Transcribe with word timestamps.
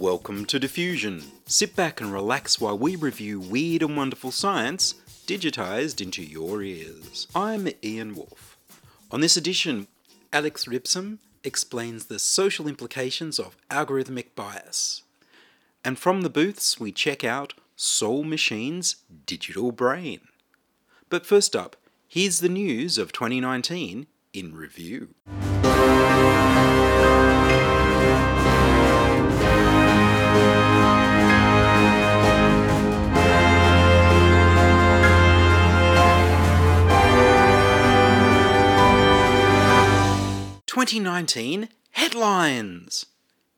welcome 0.00 0.46
to 0.46 0.58
Diffusion. 0.58 1.22
Sit 1.44 1.76
back 1.76 2.00
and 2.00 2.10
relax 2.10 2.58
while 2.58 2.78
we 2.78 2.96
review 2.96 3.38
weird 3.38 3.82
and 3.82 3.98
wonderful 3.98 4.30
science 4.30 4.94
digitized 5.26 6.00
into 6.00 6.22
your 6.22 6.62
ears. 6.62 7.26
I'm 7.34 7.68
Ian 7.84 8.14
Woolf. 8.14 8.56
On 9.10 9.20
this 9.20 9.36
edition, 9.36 9.88
Alex 10.32 10.66
Ripsum 10.66 11.18
explains 11.44 12.06
the 12.06 12.18
social 12.18 12.66
implications 12.66 13.38
of 13.38 13.58
algorithmic 13.68 14.34
bias. 14.34 15.02
And 15.84 15.98
from 15.98 16.22
the 16.22 16.30
booths, 16.30 16.80
we 16.80 16.92
check 16.92 17.22
out 17.22 17.52
Soul 17.76 18.24
Machine's 18.24 18.96
digital 19.26 19.70
brain. 19.70 20.20
But 21.10 21.26
first 21.26 21.54
up, 21.54 21.76
here's 22.08 22.40
the 22.40 22.48
news 22.48 22.96
of 22.96 23.12
2019 23.12 24.06
in 24.32 24.54
review. 24.54 25.08
2019 40.80 41.68
headlines. 41.90 43.04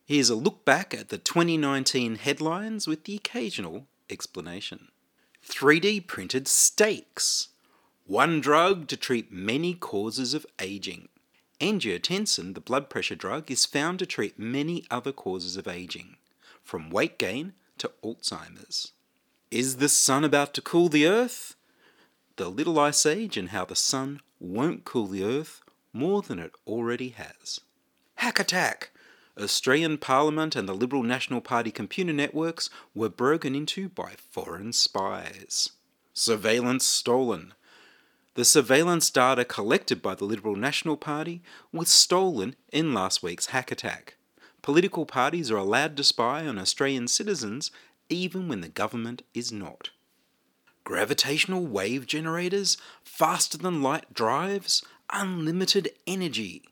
Here's 0.05 0.28
a 0.28 0.34
look 0.34 0.65
back 0.65 0.92
at 0.92 1.09
the 1.09 1.19
2019 1.19 2.17
headlines 2.17 2.89
with 2.89 3.05
the 3.05 3.14
occasional 3.14 3.87
explanation. 4.11 4.89
3D 5.47 6.05
printed 6.09 6.48
steaks. 6.48 7.51
One 8.06 8.41
drug 8.41 8.89
to 8.89 8.97
treat 8.97 9.31
many 9.31 9.73
causes 9.73 10.34
of 10.34 10.45
aging. 10.61 11.11
Angiotensin, 11.61 12.55
the 12.55 12.61
blood 12.61 12.91
pressure 12.91 13.14
drug, 13.14 13.53
is 13.53 13.67
found 13.67 14.01
to 14.01 14.07
treat 14.07 14.36
many 14.36 14.84
other 14.91 15.12
causes 15.12 15.57
of 15.57 15.69
aging, 15.69 16.17
from 16.64 16.91
weight 16.91 17.19
gain 17.19 17.53
to 17.79 17.92
Alzheimer's. 18.03 18.91
Is 19.48 19.77
the 19.77 19.89
sun 19.89 20.25
about 20.25 20.55
to 20.55 20.61
cool 20.61 20.89
the 20.89 21.07
earth? 21.07 21.55
The 22.34 22.48
Little 22.48 22.81
Ice 22.81 23.07
Age 23.07 23.36
and 23.36 23.51
how 23.51 23.64
the 23.64 23.77
sun 23.77 24.20
won't 24.41 24.84
cool 24.84 25.07
the 25.07 25.23
earth 25.23 25.62
more 25.93 26.23
than 26.23 26.39
it 26.39 26.53
already 26.67 27.11
has. 27.11 27.61
Hack 28.17 28.39
attack! 28.39 28.91
Australian 29.39 29.97
Parliament 29.97 30.55
and 30.55 30.69
the 30.69 30.75
Liberal 30.75 31.03
National 31.03 31.41
Party 31.41 31.71
computer 31.71 32.12
networks 32.12 32.69
were 32.95 33.09
broken 33.09 33.55
into 33.55 33.89
by 33.89 34.13
foreign 34.31 34.73
spies. 34.73 35.70
Surveillance 36.13 36.85
stolen. 36.85 37.55
The 38.35 38.45
surveillance 38.45 39.11
data 39.11 39.45
collected 39.45 40.03
by 40.03 40.15
the 40.15 40.25
Liberal 40.25 40.57
National 40.57 40.97
Party 40.97 41.43
was 41.73 41.89
stolen 41.89 42.57
in 42.70 42.93
last 42.95 43.23
week's 43.23 43.47
hack 43.47 43.73
attack. 43.73 44.17
Political 44.61 45.07
parties 45.07 45.51
are 45.51 45.57
allowed 45.57 45.97
to 45.97 46.05
spy 46.05 46.47
on 46.47 46.59
Australian 46.59 47.09
citizens 47.09 47.70
even 48.09 48.48
when 48.48 48.61
the 48.61 48.69
government 48.69 49.23
is 49.35 49.51
not. 49.51 49.91
Gravitational 50.85 51.67
wave 51.67 52.07
generators, 52.07 52.77
faster 53.05 53.57
than 53.57 53.83
light 53.83 54.13
drives, 54.13 54.83
unlimited 55.12 55.90
energy. 56.06 56.62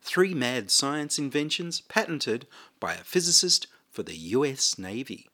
Three 0.00 0.34
mad 0.34 0.70
science 0.70 1.18
inventions 1.18 1.80
patented 1.80 2.46
by 2.78 2.94
a 2.94 2.98
physicist 3.04 3.66
for 3.90 4.02
the 4.02 4.16
US 4.16 4.78
Navy. 4.78 5.28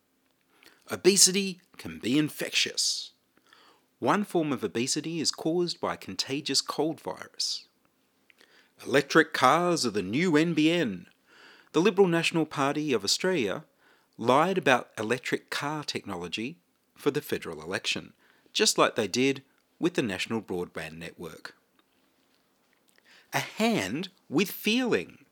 Obesity 0.90 1.60
can 1.76 1.98
be 1.98 2.18
infectious. 2.18 3.12
One 3.98 4.24
form 4.24 4.52
of 4.52 4.64
obesity 4.64 5.20
is 5.20 5.30
caused 5.30 5.80
by 5.80 5.94
a 5.94 5.98
contagious 5.98 6.60
cold 6.60 7.00
virus. 7.00 7.66
Electric 8.86 9.34
cars 9.34 9.84
are 9.84 9.90
the 9.90 10.02
new 10.02 10.32
NBN. 10.32 11.04
The 11.72 11.82
Liberal 11.82 12.08
National 12.08 12.46
Party 12.46 12.92
of 12.92 13.04
Australia 13.04 13.64
lied 14.16 14.56
about 14.56 14.88
electric 14.98 15.50
car 15.50 15.84
technology 15.84 16.56
for 16.94 17.10
the 17.10 17.20
federal 17.20 17.62
election, 17.62 18.14
just 18.52 18.78
like 18.78 18.96
they 18.96 19.08
did 19.08 19.42
with 19.78 19.94
the 19.94 20.02
National 20.02 20.40
Broadband 20.40 20.98
Network. 20.98 21.54
A 23.32 23.38
hand 23.38 24.08
with 24.28 24.50
feeling. 24.50 25.24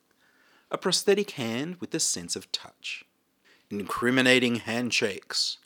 A 0.71 0.79
prosthetic 0.79 1.33
hand 1.33 1.77
with 1.81 1.91
the 1.91 2.01
sense 2.01 2.37
of 2.37 2.51
touch. 2.53 3.05
Incriminating 3.71 4.57
handshakes. 4.57 5.59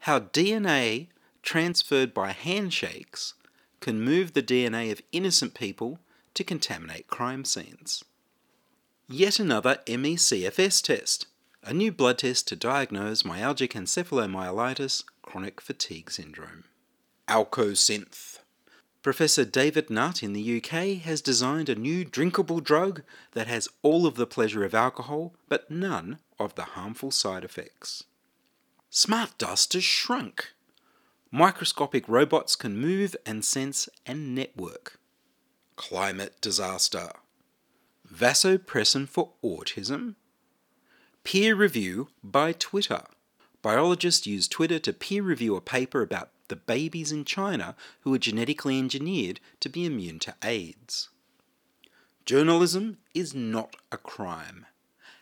How 0.00 0.20
DNA 0.20 1.08
transferred 1.42 2.14
by 2.14 2.32
handshakes 2.32 3.34
can 3.80 4.00
move 4.00 4.32
the 4.32 4.42
DNA 4.42 4.90
of 4.90 5.02
innocent 5.12 5.54
people 5.54 5.98
to 6.32 6.42
contaminate 6.42 7.06
crime 7.06 7.44
scenes. 7.44 8.02
Yet 9.08 9.38
another 9.38 9.80
MECFS 9.86 10.82
test, 10.82 11.26
a 11.62 11.74
new 11.74 11.92
blood 11.92 12.18
test 12.18 12.48
to 12.48 12.56
diagnose 12.56 13.22
myalgic 13.22 13.72
encephalomyelitis, 13.72 15.04
chronic 15.22 15.60
fatigue 15.60 16.10
syndrome. 16.10 16.64
Alcosynth. 17.28 18.33
Professor 19.04 19.44
David 19.44 19.90
Nutt 19.90 20.22
in 20.22 20.32
the 20.32 20.56
UK 20.56 21.02
has 21.02 21.20
designed 21.20 21.68
a 21.68 21.74
new 21.74 22.06
drinkable 22.06 22.60
drug 22.60 23.02
that 23.32 23.46
has 23.46 23.68
all 23.82 24.06
of 24.06 24.14
the 24.14 24.26
pleasure 24.26 24.64
of 24.64 24.74
alcohol 24.74 25.34
but 25.46 25.70
none 25.70 26.20
of 26.38 26.54
the 26.54 26.62
harmful 26.62 27.10
side 27.10 27.44
effects. 27.44 28.04
Smart 28.88 29.36
dust 29.36 29.74
has 29.74 29.84
shrunk. 29.84 30.54
Microscopic 31.30 32.08
robots 32.08 32.56
can 32.56 32.78
move 32.78 33.14
and 33.26 33.44
sense 33.44 33.90
and 34.06 34.34
network. 34.34 34.98
Climate 35.76 36.40
disaster. 36.40 37.10
Vasopressin 38.10 39.06
for 39.06 39.32
autism. 39.44 40.14
Peer 41.24 41.54
review 41.54 42.08
by 42.22 42.52
Twitter. 42.52 43.02
Biologists 43.60 44.26
use 44.26 44.48
Twitter 44.48 44.78
to 44.78 44.94
peer 44.94 45.22
review 45.22 45.56
a 45.56 45.60
paper 45.60 46.00
about 46.00 46.30
the 46.48 46.56
babies 46.56 47.12
in 47.12 47.24
China 47.24 47.74
who 48.00 48.12
are 48.14 48.18
genetically 48.18 48.78
engineered 48.78 49.40
to 49.60 49.68
be 49.68 49.84
immune 49.84 50.18
to 50.20 50.34
AIDS. 50.42 51.08
Journalism 52.24 52.98
is 53.14 53.34
not 53.34 53.76
a 53.92 53.96
crime. 53.98 54.66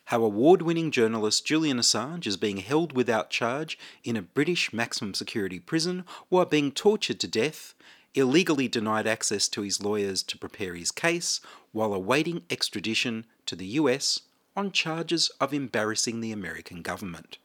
How 0.06 0.24
award 0.24 0.62
winning 0.62 0.90
journalist 0.90 1.46
Julian 1.46 1.78
Assange 1.78 2.26
is 2.26 2.36
being 2.36 2.58
held 2.58 2.92
without 2.92 3.30
charge 3.30 3.78
in 4.04 4.16
a 4.16 4.22
British 4.22 4.72
maximum 4.72 5.14
security 5.14 5.58
prison 5.58 6.04
while 6.28 6.44
being 6.44 6.70
tortured 6.70 7.18
to 7.20 7.28
death, 7.28 7.74
illegally 8.14 8.68
denied 8.68 9.06
access 9.06 9.48
to 9.48 9.62
his 9.62 9.82
lawyers 9.82 10.22
to 10.24 10.38
prepare 10.38 10.74
his 10.74 10.90
case, 10.90 11.40
while 11.72 11.94
awaiting 11.94 12.42
extradition 12.50 13.24
to 13.46 13.56
the 13.56 13.66
US 13.66 14.20
on 14.54 14.70
charges 14.70 15.30
of 15.40 15.54
embarrassing 15.54 16.20
the 16.20 16.32
American 16.32 16.82
government. 16.82 17.38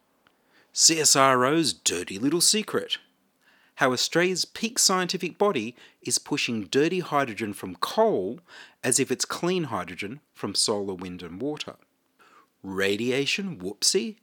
CSIRO's 0.73 1.73
dirty 1.73 2.19
little 2.19 2.41
secret. 2.41 2.97
How 3.77 3.93
Australia's 3.93 4.43
peak 4.43 4.79
scientific 4.79 5.37
body 5.37 5.75
is 6.01 6.17
pushing 6.17 6.63
dirty 6.63 6.99
hydrogen 6.99 7.53
from 7.53 7.75
coal 7.75 8.39
as 8.83 8.99
if 8.99 9.11
it's 9.11 9.23
clean 9.23 9.65
hydrogen 9.65 10.19
from 10.33 10.55
solar, 10.55 10.95
wind, 10.95 11.21
and 11.21 11.39
water. 11.39 11.75
Radiation 12.63 13.59
whoopsie? 13.59 14.15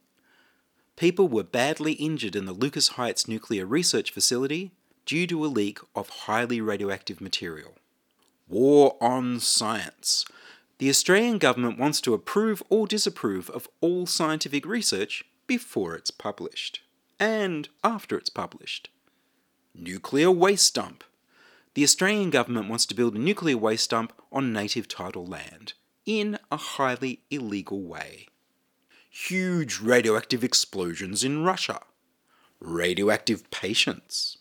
People 0.97 1.29
were 1.29 1.41
badly 1.43 1.93
injured 1.93 2.35
in 2.35 2.43
the 2.43 2.51
Lucas 2.51 2.89
Heights 2.99 3.29
Nuclear 3.29 3.65
Research 3.65 4.11
Facility 4.11 4.71
due 5.05 5.25
to 5.27 5.45
a 5.45 5.47
leak 5.47 5.79
of 5.95 6.09
highly 6.09 6.59
radioactive 6.59 7.21
material. 7.21 7.75
War 8.49 8.97
on 8.99 9.39
science. 9.39 10.25
The 10.79 10.89
Australian 10.89 11.37
government 11.37 11.79
wants 11.79 12.01
to 12.01 12.13
approve 12.13 12.61
or 12.69 12.87
disapprove 12.87 13.49
of 13.51 13.69
all 13.79 14.05
scientific 14.05 14.65
research 14.65 15.23
before 15.47 15.95
it's 15.95 16.11
published, 16.11 16.81
and 17.21 17.69
after 17.85 18.17
it's 18.17 18.29
published. 18.29 18.89
Nuclear 19.77 20.31
waste 20.31 20.73
dump. 20.75 21.03
The 21.73 21.83
Australian 21.83 22.29
government 22.29 22.69
wants 22.69 22.85
to 22.85 22.95
build 22.95 23.15
a 23.15 23.19
nuclear 23.19 23.57
waste 23.57 23.89
dump 23.89 24.13
on 24.31 24.53
native 24.53 24.87
title 24.87 25.25
land 25.25 25.73
in 26.05 26.39
a 26.49 26.55
highly 26.55 27.23
illegal 27.29 27.81
way. 27.81 28.27
Huge 29.09 29.79
radioactive 29.81 30.45
explosions 30.45 31.25
in 31.25 31.43
Russia. 31.43 31.81
Radioactive 32.61 33.49
patients. 33.51 34.37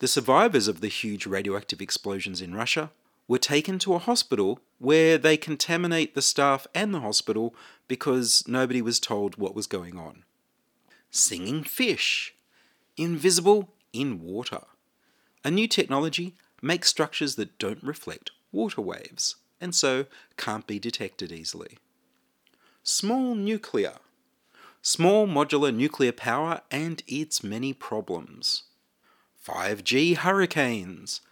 The 0.00 0.08
survivors 0.08 0.66
of 0.66 0.80
the 0.80 0.88
huge 0.88 1.24
radioactive 1.24 1.80
explosions 1.80 2.40
in 2.40 2.54
Russia 2.54 2.90
were 3.28 3.38
taken 3.38 3.78
to 3.78 3.94
a 3.94 4.00
hospital 4.00 4.58
where 4.78 5.18
they 5.18 5.36
contaminate 5.36 6.16
the 6.16 6.22
staff 6.22 6.66
and 6.74 6.92
the 6.92 7.00
hospital 7.00 7.54
because 7.86 8.42
nobody 8.48 8.82
was 8.82 8.98
told 8.98 9.36
what 9.36 9.54
was 9.54 9.68
going 9.68 9.96
on. 9.96 10.24
Singing 11.12 11.62
fish. 11.62 12.34
Invisible 12.96 13.73
in 13.94 14.20
water. 14.20 14.60
A 15.42 15.50
new 15.50 15.66
technology 15.66 16.34
makes 16.60 16.88
structures 16.88 17.36
that 17.36 17.58
don't 17.58 17.82
reflect 17.82 18.30
water 18.52 18.82
waves 18.82 19.36
and 19.60 19.74
so 19.74 20.04
can't 20.36 20.66
be 20.66 20.78
detected 20.78 21.32
easily. 21.32 21.78
Small 22.82 23.34
nuclear. 23.34 23.94
Small 24.82 25.26
modular 25.26 25.74
nuclear 25.74 26.12
power 26.12 26.60
and 26.70 27.02
its 27.06 27.42
many 27.42 27.72
problems. 27.72 28.64
5G 29.46 30.18
hurricanes. 30.18 31.22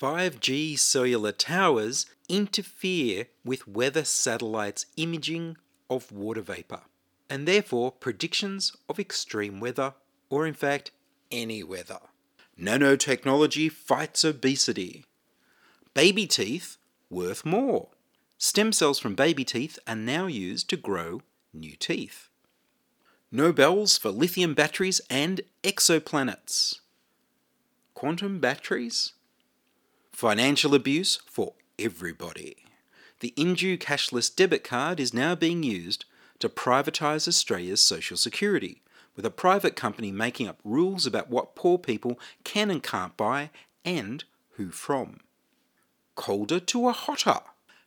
5G 0.00 0.78
cellular 0.78 1.32
towers 1.32 2.06
interfere 2.28 3.26
with 3.44 3.68
weather 3.68 4.04
satellites' 4.04 4.86
imaging 4.96 5.56
of 5.88 6.10
water 6.10 6.40
vapour, 6.42 6.82
and 7.28 7.46
therefore 7.46 7.92
predictions 7.92 8.76
of 8.88 8.98
extreme 8.98 9.60
weather, 9.60 9.94
or 10.30 10.46
in 10.46 10.54
fact, 10.54 10.90
any 11.30 11.62
weather. 11.62 11.98
Nanotechnology 12.60 13.70
fights 13.70 14.24
obesity. 14.24 15.04
Baby 15.94 16.26
teeth 16.26 16.76
worth 17.10 17.44
more. 17.44 17.88
Stem 18.38 18.72
cells 18.72 18.98
from 18.98 19.14
baby 19.14 19.44
teeth 19.44 19.78
are 19.86 19.96
now 19.96 20.26
used 20.26 20.68
to 20.70 20.76
grow 20.76 21.22
new 21.52 21.76
teeth. 21.76 22.28
Nobels 23.32 23.98
for 23.98 24.10
lithium 24.10 24.54
batteries 24.54 25.00
and 25.10 25.40
exoplanets. 25.62 26.80
Quantum 27.94 28.40
batteries? 28.40 29.12
Financial 30.12 30.74
abuse 30.74 31.18
for 31.26 31.54
everybody. 31.78 32.56
The 33.20 33.32
Indue 33.36 33.78
cashless 33.78 34.34
debit 34.34 34.64
card 34.64 35.00
is 35.00 35.14
now 35.14 35.34
being 35.34 35.62
used 35.62 36.04
to 36.38 36.48
privatise 36.48 37.26
Australia's 37.26 37.80
social 37.80 38.16
security, 38.16 38.82
with 39.16 39.24
a 39.24 39.30
private 39.30 39.74
company 39.74 40.12
making 40.12 40.46
up 40.46 40.60
rules 40.62 41.06
about 41.06 41.30
what 41.30 41.56
poor 41.56 41.78
people 41.78 42.20
can 42.44 42.70
and 42.70 42.82
can't 42.82 43.16
buy 43.16 43.50
and 43.84 44.24
who 44.52 44.70
from. 44.70 45.20
Colder 46.14 46.60
to 46.60 46.88
a 46.88 46.92
hotter. 46.92 47.40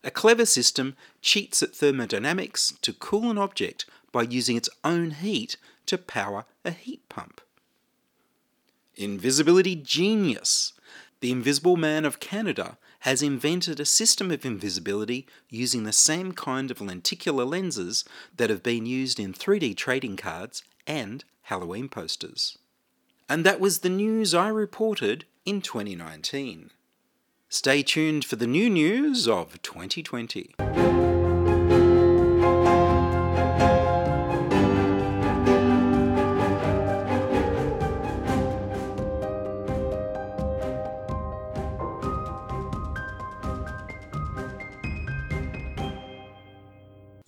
A 0.03 0.11
clever 0.11 0.45
system 0.45 0.95
cheats 1.21 1.61
at 1.61 1.75
thermodynamics 1.75 2.73
to 2.81 2.93
cool 2.93 3.29
an 3.29 3.37
object 3.37 3.85
by 4.11 4.23
using 4.23 4.55
its 4.55 4.69
own 4.83 5.11
heat 5.11 5.57
to 5.85 5.97
power 5.97 6.45
a 6.63 6.71
heat 6.71 7.07
pump. 7.09 7.41
Invisibility 8.95 9.75
genius. 9.75 10.73
The 11.19 11.31
Invisible 11.31 11.75
Man 11.75 12.05
of 12.05 12.19
Canada 12.19 12.77
has 12.99 13.21
invented 13.21 13.79
a 13.79 13.85
system 13.85 14.31
of 14.31 14.45
invisibility 14.45 15.27
using 15.49 15.83
the 15.83 15.93
same 15.93 16.31
kind 16.33 16.69
of 16.69 16.81
lenticular 16.81 17.45
lenses 17.45 18.03
that 18.35 18.49
have 18.49 18.63
been 18.63 18.85
used 18.85 19.19
in 19.19 19.33
3D 19.33 19.75
trading 19.75 20.17
cards 20.17 20.63
and 20.85 21.23
Halloween 21.43 21.87
posters. 21.89 22.57
And 23.27 23.45
that 23.45 23.59
was 23.59 23.79
the 23.79 23.89
news 23.89 24.33
I 24.33 24.49
reported 24.49 25.25
in 25.45 25.61
2019. 25.61 26.71
Stay 27.47 27.83
tuned 27.83 28.25
for 28.25 28.35
the 28.35 28.47
new 28.47 28.69
news 28.69 29.27
of 29.27 29.61
2020. 29.61 30.98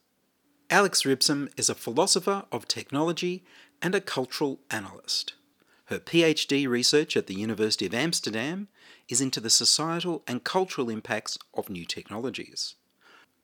Alex 0.70 1.06
Ribson 1.06 1.50
is 1.56 1.70
a 1.70 1.74
philosopher 1.76 2.46
of 2.50 2.66
technology 2.66 3.44
and 3.80 3.94
a 3.94 4.00
cultural 4.00 4.58
analyst. 4.72 5.34
Her 5.84 6.00
PhD 6.00 6.66
research 6.66 7.16
at 7.16 7.28
the 7.28 7.34
University 7.34 7.86
of 7.86 7.94
Amsterdam 7.94 8.66
is 9.08 9.20
into 9.20 9.40
the 9.40 9.50
societal 9.50 10.22
and 10.26 10.44
cultural 10.44 10.90
impacts 10.90 11.38
of 11.54 11.68
new 11.68 11.84
technologies. 11.84 12.74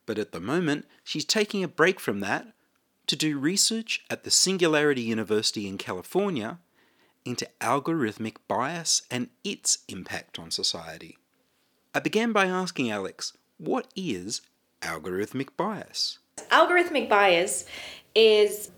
But 0.06 0.18
at 0.18 0.32
the 0.32 0.40
moment, 0.40 0.86
she's 1.04 1.24
taking 1.24 1.62
a 1.62 1.68
break 1.68 2.00
from 2.00 2.20
that 2.20 2.48
to 3.06 3.16
do 3.16 3.38
research 3.38 4.04
at 4.08 4.24
the 4.24 4.30
Singularity 4.30 5.02
University 5.02 5.66
in 5.66 5.78
California 5.78 6.58
into 7.24 7.48
algorithmic 7.60 8.36
bias 8.48 9.02
and 9.10 9.28
its 9.44 9.78
impact 9.88 10.38
on 10.38 10.50
society. 10.50 11.18
I 11.94 12.00
began 12.00 12.32
by 12.32 12.46
asking 12.46 12.90
Alex, 12.90 13.36
what 13.58 13.88
is 13.94 14.42
algorithmic 14.80 15.48
bias? 15.56 16.18
Algorithmic 16.50 17.08
bias 17.08 17.66
is 18.14 18.70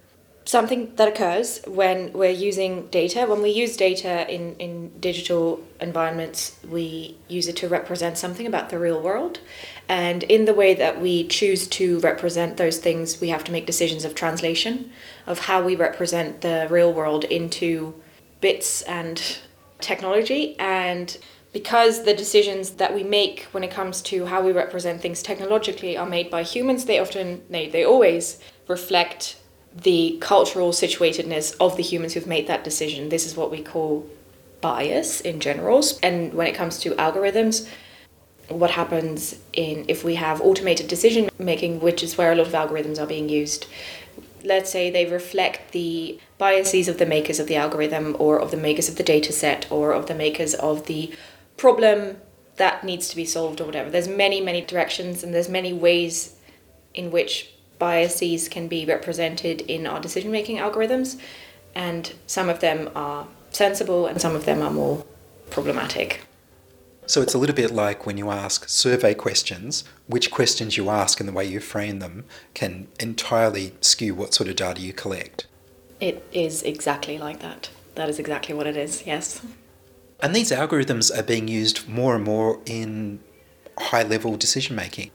something 0.45 0.95
that 0.97 1.09
occurs 1.09 1.61
when 1.67 2.13
we're 2.13 2.31
using 2.31 2.87
data. 2.89 3.27
When 3.27 3.43
we 3.43 3.51
use 3.51 3.77
data 3.77 4.29
in, 4.33 4.57
in 4.57 4.99
digital 4.99 5.63
environments, 5.81 6.59
we 6.69 7.17
use 7.29 7.49
it 7.49 7.57
to 7.57 7.69
represent 7.69 8.19
something 8.19 8.47
about 8.47 8.71
the 8.71 8.79
real 8.79 9.01
world. 9.01 9.41
And 9.89 10.23
in 10.25 10.45
the 10.45 10.55
way 10.55 10.75
that 10.75 11.01
we 11.01 11.27
choose 11.29 11.69
to 11.69 12.01
represent 12.01 12.57
those 12.57 12.79
things, 12.79 13.21
we 13.21 13.29
have 13.29 13.45
to 13.45 13.53
make 13.53 13.67
decisions 13.67 14.05
of 14.05 14.15
translation, 14.15 14.91
of 15.27 15.41
how 15.41 15.63
we 15.63 15.77
represent 15.77 16.41
the 16.41 16.67
real 16.71 16.93
world 16.93 17.25
into 17.25 17.95
bits 18.41 18.83
and 18.83 19.39
technology. 19.81 20.59
And 20.59 21.17
because 21.53 22.05
the 22.05 22.15
decisions 22.15 22.71
that 22.71 22.95
we 22.95 23.05
make 23.05 23.43
when 23.53 23.63
it 23.63 23.71
comes 23.71 24.01
to 24.03 24.27
how 24.27 24.43
we 24.43 24.53
represent 24.53 25.01
things 25.01 25.23
technologically 25.23 25.97
are 25.97 26.07
made 26.07 26.31
by 26.31 26.43
humans, 26.43 26.87
they 26.87 26.99
often, 26.99 27.43
they, 27.51 27.69
they 27.69 27.85
always 27.85 28.41
reflect 28.69 29.37
the 29.75 30.19
cultural 30.21 30.71
situatedness 30.71 31.57
of 31.61 31.77
the 31.77 31.83
humans 31.83 32.15
who've 32.15 32.27
made 32.27 32.47
that 32.47 32.65
decision. 32.65 33.09
This 33.09 33.27
is 33.27 33.37
what 33.37 33.51
we 33.51 33.63
call 33.63 34.09
bias 34.61 35.21
in 35.21 35.41
general. 35.41 35.83
And 36.03 36.35
when 36.35 36.47
it 36.47 36.55
comes 36.55 36.79
to 36.81 36.91
algorithms, 36.93 37.69
what 38.49 38.71
happens 38.71 39.37
in 39.53 39.85
if 39.89 40.05
we 40.05 40.17
have 40.17 40.41
automated 40.41 40.89
decision 40.89 41.31
making, 41.39 41.81
which 41.81 42.03
is 42.03 42.19
where 42.19 42.33
a 42.33 42.35
lot 42.35 42.47
of 42.47 42.53
algorithms 42.53 43.01
are 43.01 43.07
being 43.07 43.29
used. 43.29 43.67
Let's 44.45 44.71
say 44.71 44.91
they 44.91 45.07
reflect 45.07 45.73
the 45.73 46.19
biases 46.37 46.89
of 46.89 46.99
the 46.99 47.07
makers 47.07 47.39
of 47.39 47.47
the 47.47 47.57
algorithm 47.57 48.17
or 48.19 48.41
of 48.41 48.51
the 48.51 48.57
makers 48.57 48.89
of 48.89 48.97
the 48.97 49.05
data 49.05 49.33
set 49.33 49.71
or 49.71 49.93
of 49.93 50.07
the 50.07 50.15
makers 50.15 50.55
of 50.55 50.87
the 50.87 51.15
problem 51.57 52.17
that 52.57 52.85
needs 52.85 53.09
to 53.09 53.17
be 53.17 53.25
solved 53.25 53.61
or 53.61 53.65
whatever. 53.65 53.89
There's 53.89 54.09
many, 54.09 54.41
many 54.41 54.61
directions 54.61 55.23
and 55.23 55.33
there's 55.33 55.49
many 55.49 55.73
ways 55.73 56.35
in 56.93 57.11
which 57.11 57.52
biases 57.83 58.49
can 58.49 58.69
be 58.69 58.85
represented 58.85 59.61
in 59.63 59.89
our 59.89 59.99
decision 59.99 60.31
making 60.31 60.59
algorithms, 60.59 61.19
and 61.75 62.13
some 62.29 62.49
of 62.49 62.61
them 62.61 62.89
are 62.95 63.27
sensible 63.51 64.07
and 64.07 64.21
some 64.21 64.37
of 64.37 64.45
them 64.45 64.63
are 64.63 64.71
more 64.71 65.05
problematic. 65.51 66.21
So 67.07 67.23
it's 67.23 67.35
a 67.35 67.39
little 67.39 67.57
bit 67.57 67.73
like 67.73 68.07
when 68.07 68.17
you 68.17 68.31
ask 68.31 68.69
survey 68.69 69.15
questions, 69.15 69.83
which 70.07 70.31
questions 70.31 70.77
you 70.77 70.91
ask 70.91 71.19
and 71.19 71.29
the 71.29 71.33
way 71.33 71.45
you 71.45 71.59
frame 71.59 71.99
them 71.99 72.25
can 72.55 72.87
entirely 73.01 73.75
skew 73.81 74.15
what 74.15 74.33
sort 74.33 74.49
of 74.49 74.55
data 74.55 74.81
you 74.81 74.93
collect. 74.93 75.49
It 75.99 76.25
is 76.33 76.63
exactly 76.63 77.19
like 77.19 77.41
that. 77.41 77.69
That 77.97 78.09
is 78.09 78.21
exactly 78.21 78.55
what 78.55 78.69
it 78.69 78.77
is, 78.77 79.05
yes. 79.05 79.45
And 80.21 80.37
these 80.37 80.53
algorithms 80.53 81.11
are 81.19 81.25
being 81.25 81.49
used 81.49 81.89
more 81.89 82.15
and 82.15 82.23
more 82.23 82.61
in 82.65 83.19
high 83.77 84.05
level 84.05 84.37
decision 84.37 84.77
making. 84.77 85.11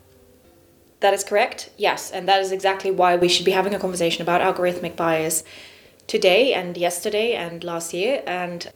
That 0.99 1.13
is 1.13 1.23
correct, 1.23 1.69
yes. 1.77 2.11
And 2.11 2.27
that 2.27 2.41
is 2.41 2.51
exactly 2.51 2.91
why 2.91 3.15
we 3.15 3.29
should 3.29 3.45
be 3.45 3.51
having 3.51 3.73
a 3.73 3.79
conversation 3.79 4.21
about 4.21 4.41
algorithmic 4.41 4.95
bias 4.95 5.43
today 6.07 6.53
and 6.53 6.75
yesterday 6.75 7.33
and 7.33 7.63
last 7.63 7.93
year. 7.93 8.23
And 8.25 8.71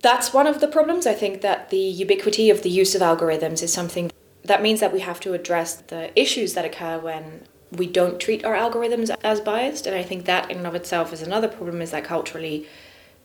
that's 0.00 0.32
one 0.32 0.46
of 0.46 0.60
the 0.60 0.68
problems. 0.68 1.06
I 1.06 1.12
think 1.14 1.42
that 1.42 1.70
the 1.70 1.76
ubiquity 1.76 2.48
of 2.48 2.62
the 2.62 2.70
use 2.70 2.94
of 2.94 3.02
algorithms 3.02 3.62
is 3.62 3.72
something 3.72 4.10
that 4.44 4.62
means 4.62 4.80
that 4.80 4.92
we 4.92 5.00
have 5.00 5.20
to 5.20 5.34
address 5.34 5.74
the 5.74 6.18
issues 6.18 6.54
that 6.54 6.64
occur 6.64 6.98
when 6.98 7.42
we 7.72 7.86
don't 7.86 8.20
treat 8.20 8.44
our 8.44 8.54
algorithms 8.54 9.14
as 9.24 9.40
biased. 9.40 9.86
And 9.86 9.96
I 9.96 10.02
think 10.02 10.24
that 10.26 10.50
in 10.50 10.58
and 10.58 10.66
of 10.66 10.74
itself 10.74 11.12
is 11.12 11.20
another 11.20 11.48
problem 11.48 11.82
is 11.82 11.90
that 11.90 12.04
culturally, 12.04 12.66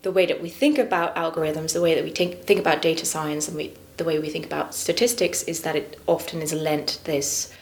the 0.02 0.12
way 0.12 0.26
that 0.26 0.42
we 0.42 0.50
think 0.50 0.78
about 0.78 1.16
algorithms, 1.16 1.74
the 1.74 1.82
way 1.82 1.94
that 1.94 2.04
we 2.04 2.10
think, 2.10 2.44
think 2.44 2.60
about 2.60 2.82
data 2.82 3.06
science, 3.06 3.48
and 3.48 3.56
we, 3.56 3.74
the 3.98 4.04
way 4.04 4.18
we 4.18 4.30
think 4.30 4.46
about 4.46 4.74
statistics 4.74 5.44
is 5.44 5.62
that 5.62 5.76
it 5.76 6.00
often 6.08 6.42
is 6.42 6.54
lent 6.54 7.00
this 7.04 7.54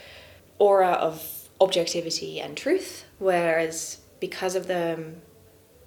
aura 0.59 0.91
of 0.91 1.49
objectivity 1.59 2.39
and 2.39 2.55
truth, 2.55 3.05
whereas 3.17 3.99
because 4.19 4.55
of 4.55 4.67
the 4.67 4.93
um, 4.93 5.15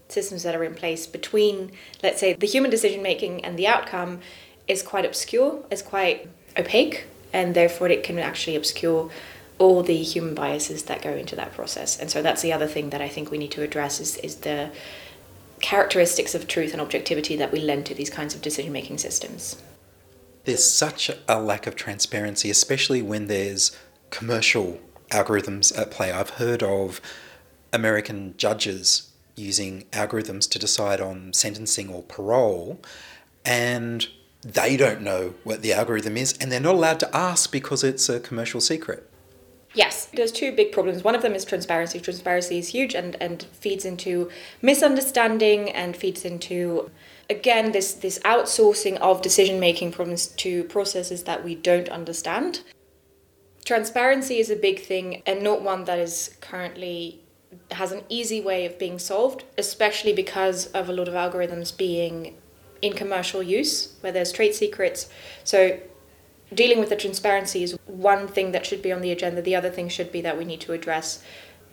systems 0.09 0.43
that 0.43 0.55
are 0.55 0.64
in 0.64 0.75
place 0.75 1.07
between, 1.07 1.73
let's 2.02 2.21
say, 2.21 2.35
the 2.35 2.47
human 2.47 2.71
decision 2.71 3.02
making 3.02 3.45
and 3.45 3.59
the 3.59 3.67
outcome 3.67 4.21
is 4.69 4.83
quite 4.83 5.05
obscure, 5.05 5.64
is 5.71 5.83
quite 5.83 6.29
opaque, 6.59 7.07
and 7.33 7.55
therefore 7.55 7.88
it 7.88 8.02
can 8.02 8.19
actually 8.19 8.57
obscure 8.57 9.11
all 9.59 9.83
the 9.83 9.97
human 10.02 10.35
biases 10.35 10.85
that 10.85 11.02
go 11.02 11.11
into 11.11 11.37
that 11.37 11.52
process. 11.52 11.99
And 11.99 12.11
so 12.11 12.23
that's 12.23 12.43
the 12.43 12.52
other 12.52 12.67
thing 12.67 12.91
that 12.91 13.00
I 13.00 13.09
think 13.09 13.31
we 13.31 13.38
need 13.38 13.52
to 13.52 13.62
address 13.62 14.00
is, 14.00 14.17
is 14.19 14.37
the 14.37 14.71
characteristics 15.61 16.35
of 16.35 16.49
truth 16.49 16.73
and 16.73 16.81
objectivity 16.81 17.37
that 17.37 17.52
we 17.52 17.61
lend 17.61 17.87
to 17.87 17.95
these 17.95 18.11
kinds 18.11 18.35
of 18.35 18.43
decision 18.43 18.73
making 18.73 18.99
systems. 18.99 19.62
There's 20.45 20.69
such 20.69 21.11
a 21.29 21.41
lack 21.41 21.69
of 21.69 21.76
transparency, 21.76 22.50
especially 22.50 23.00
when 23.00 23.29
there's 23.29 23.76
commercial 24.12 24.78
algorithms 25.11 25.76
at 25.76 25.90
play. 25.90 26.12
I've 26.12 26.31
heard 26.31 26.62
of 26.62 27.00
American 27.73 28.35
judges 28.37 29.11
using 29.35 29.87
algorithms 29.90 30.49
to 30.50 30.59
decide 30.59 31.00
on 31.00 31.33
sentencing 31.33 31.88
or 31.88 32.02
parole, 32.02 32.81
and 33.45 34.07
they 34.42 34.76
don't 34.76 35.00
know 35.00 35.35
what 35.42 35.62
the 35.62 35.73
algorithm 35.73 36.16
is, 36.16 36.37
and 36.38 36.52
they're 36.52 36.61
not 36.61 36.75
allowed 36.75 37.00
to 37.00 37.16
ask 37.16 37.50
because 37.50 37.83
it's 37.83 38.09
a 38.09 38.21
commercial 38.21 38.61
secret. 38.61 39.09
Yes, 39.75 40.07
there's 40.07 40.33
two 40.33 40.52
big 40.52 40.71
problems. 40.71 41.02
One 41.02 41.14
of 41.14 41.23
them 41.23 41.35
is 41.35 41.47
transparency. 41.47 41.99
Transparency 41.99 42.59
is 42.59 42.69
huge 42.69 42.95
and, 42.95 43.16
and 43.21 43.45
feeds 43.54 43.87
into 43.87 44.31
misunderstanding 44.61 45.71
and 45.71 45.97
feeds 45.97 46.26
into 46.26 46.90
again 47.31 47.73
this 47.73 47.95
this 47.95 48.19
outsourcing 48.19 48.99
of 48.99 49.23
decision 49.23 49.59
making 49.59 49.92
problems 49.92 50.26
to 50.26 50.64
processes 50.64 51.23
that 51.23 51.42
we 51.42 51.54
don't 51.54 51.88
understand. 51.88 52.61
Transparency 53.64 54.38
is 54.38 54.50
a 54.50 54.57
big 54.57 54.81
thing 54.81 55.23
and 55.25 55.42
not 55.42 55.62
one 55.62 55.85
that 55.85 55.99
is 55.99 56.37
currently 56.40 57.21
has 57.71 57.92
an 57.92 58.02
easy 58.09 58.40
way 58.40 58.66
of 58.66 58.78
being 58.78 58.99
solved, 58.99 59.45
especially 59.57 60.12
because 60.12 60.66
of 60.69 60.88
a 60.88 60.92
lot 60.92 61.09
of 61.09 61.14
algorithms 61.14 61.76
being 61.76 62.37
in 62.81 62.92
commercial 62.92 63.42
use 63.42 63.95
where 64.00 64.12
there's 64.12 64.33
trade 64.33 64.54
secrets. 64.54 65.09
So 65.45 65.78
dealing 66.52 66.81
with 66.81 66.88
the 66.88 66.97
transparency 66.97 67.62
is 67.62 67.78
one 67.87 68.26
thing 68.26 68.52
that 68.52 68.66
should 68.66 68.83
be 68.83 68.92
on 68.92 69.00
the 69.00 69.12
agenda. 69.12 69.42
The 69.42 69.54
other 69.54 69.71
thing 69.71 69.88
should 69.88 70.11
be 70.11 70.21
that 70.23 70.37
we 70.37 70.45
need 70.45 70.61
to 70.62 70.73
address 70.73 71.23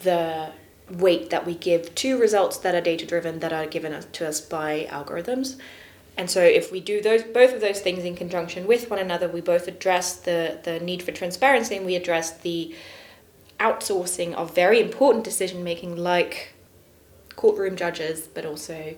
the 0.04 0.52
weight 0.92 1.30
that 1.30 1.46
we 1.46 1.56
give 1.56 1.94
to 1.96 2.20
results 2.20 2.58
that 2.58 2.76
are 2.76 2.82
data 2.82 3.06
driven 3.06 3.40
that 3.40 3.54
are 3.54 3.66
given 3.66 4.04
to 4.12 4.28
us 4.28 4.42
by 4.42 4.88
algorithms. 4.90 5.58
And 6.20 6.30
so 6.30 6.42
if 6.42 6.70
we 6.70 6.82
do 6.82 7.02
those 7.02 7.24
both 7.24 7.54
of 7.54 7.62
those 7.62 7.80
things 7.80 8.04
in 8.04 8.14
conjunction 8.14 8.68
with 8.68 8.90
one 8.90 9.00
another, 9.00 9.30
we 9.30 9.40
both 9.40 9.70
address 9.70 10.16
the, 10.16 10.60
the 10.64 10.82
need 10.82 11.02
for 11.02 11.14
transparency 11.14 11.78
and 11.78 11.86
we 11.86 11.96
address 11.96 12.38
the 12.40 12.76
outsourcing 13.58 14.34
of 14.34 14.54
very 14.54 14.82
important 14.82 15.24
decision 15.24 15.64
making 15.64 15.96
like 15.96 16.56
courtroom 17.38 17.78
judges, 17.78 18.28
but 18.28 18.46
also 18.46 18.98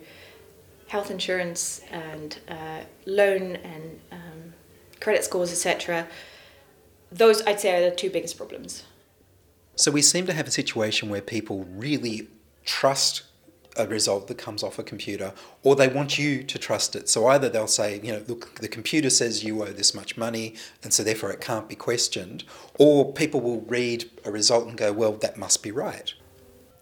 health 0.88 1.12
insurance 1.12 1.80
and 1.92 2.40
uh, 2.48 2.80
loan 3.06 3.54
and 3.54 4.00
um, 4.10 4.52
credit 5.00 5.22
scores, 5.22 5.52
etc. 5.52 6.08
Those 7.12 7.40
I'd 7.46 7.60
say 7.60 7.76
are 7.76 7.88
the 7.88 7.94
two 7.94 8.10
biggest 8.10 8.36
problems. 8.36 8.82
So 9.76 9.92
we 9.92 10.02
seem 10.02 10.26
to 10.26 10.32
have 10.32 10.48
a 10.48 10.50
situation 10.50 11.08
where 11.08 11.22
people 11.22 11.66
really 11.70 12.26
trust 12.64 13.22
a 13.76 13.86
result 13.86 14.28
that 14.28 14.38
comes 14.38 14.62
off 14.62 14.78
a 14.78 14.82
computer, 14.82 15.32
or 15.62 15.74
they 15.74 15.88
want 15.88 16.18
you 16.18 16.42
to 16.42 16.58
trust 16.58 16.94
it. 16.94 17.08
So 17.08 17.26
either 17.26 17.48
they'll 17.48 17.66
say, 17.66 18.00
you 18.02 18.12
know, 18.12 18.22
look, 18.28 18.60
the 18.60 18.68
computer 18.68 19.10
says 19.10 19.44
you 19.44 19.62
owe 19.62 19.66
this 19.66 19.94
much 19.94 20.16
money, 20.16 20.54
and 20.82 20.92
so 20.92 21.02
therefore 21.02 21.30
it 21.30 21.40
can't 21.40 21.68
be 21.68 21.74
questioned, 21.74 22.44
or 22.78 23.12
people 23.12 23.40
will 23.40 23.62
read 23.62 24.10
a 24.24 24.30
result 24.30 24.66
and 24.68 24.76
go, 24.76 24.92
well, 24.92 25.12
that 25.12 25.38
must 25.38 25.62
be 25.62 25.70
right. 25.70 26.12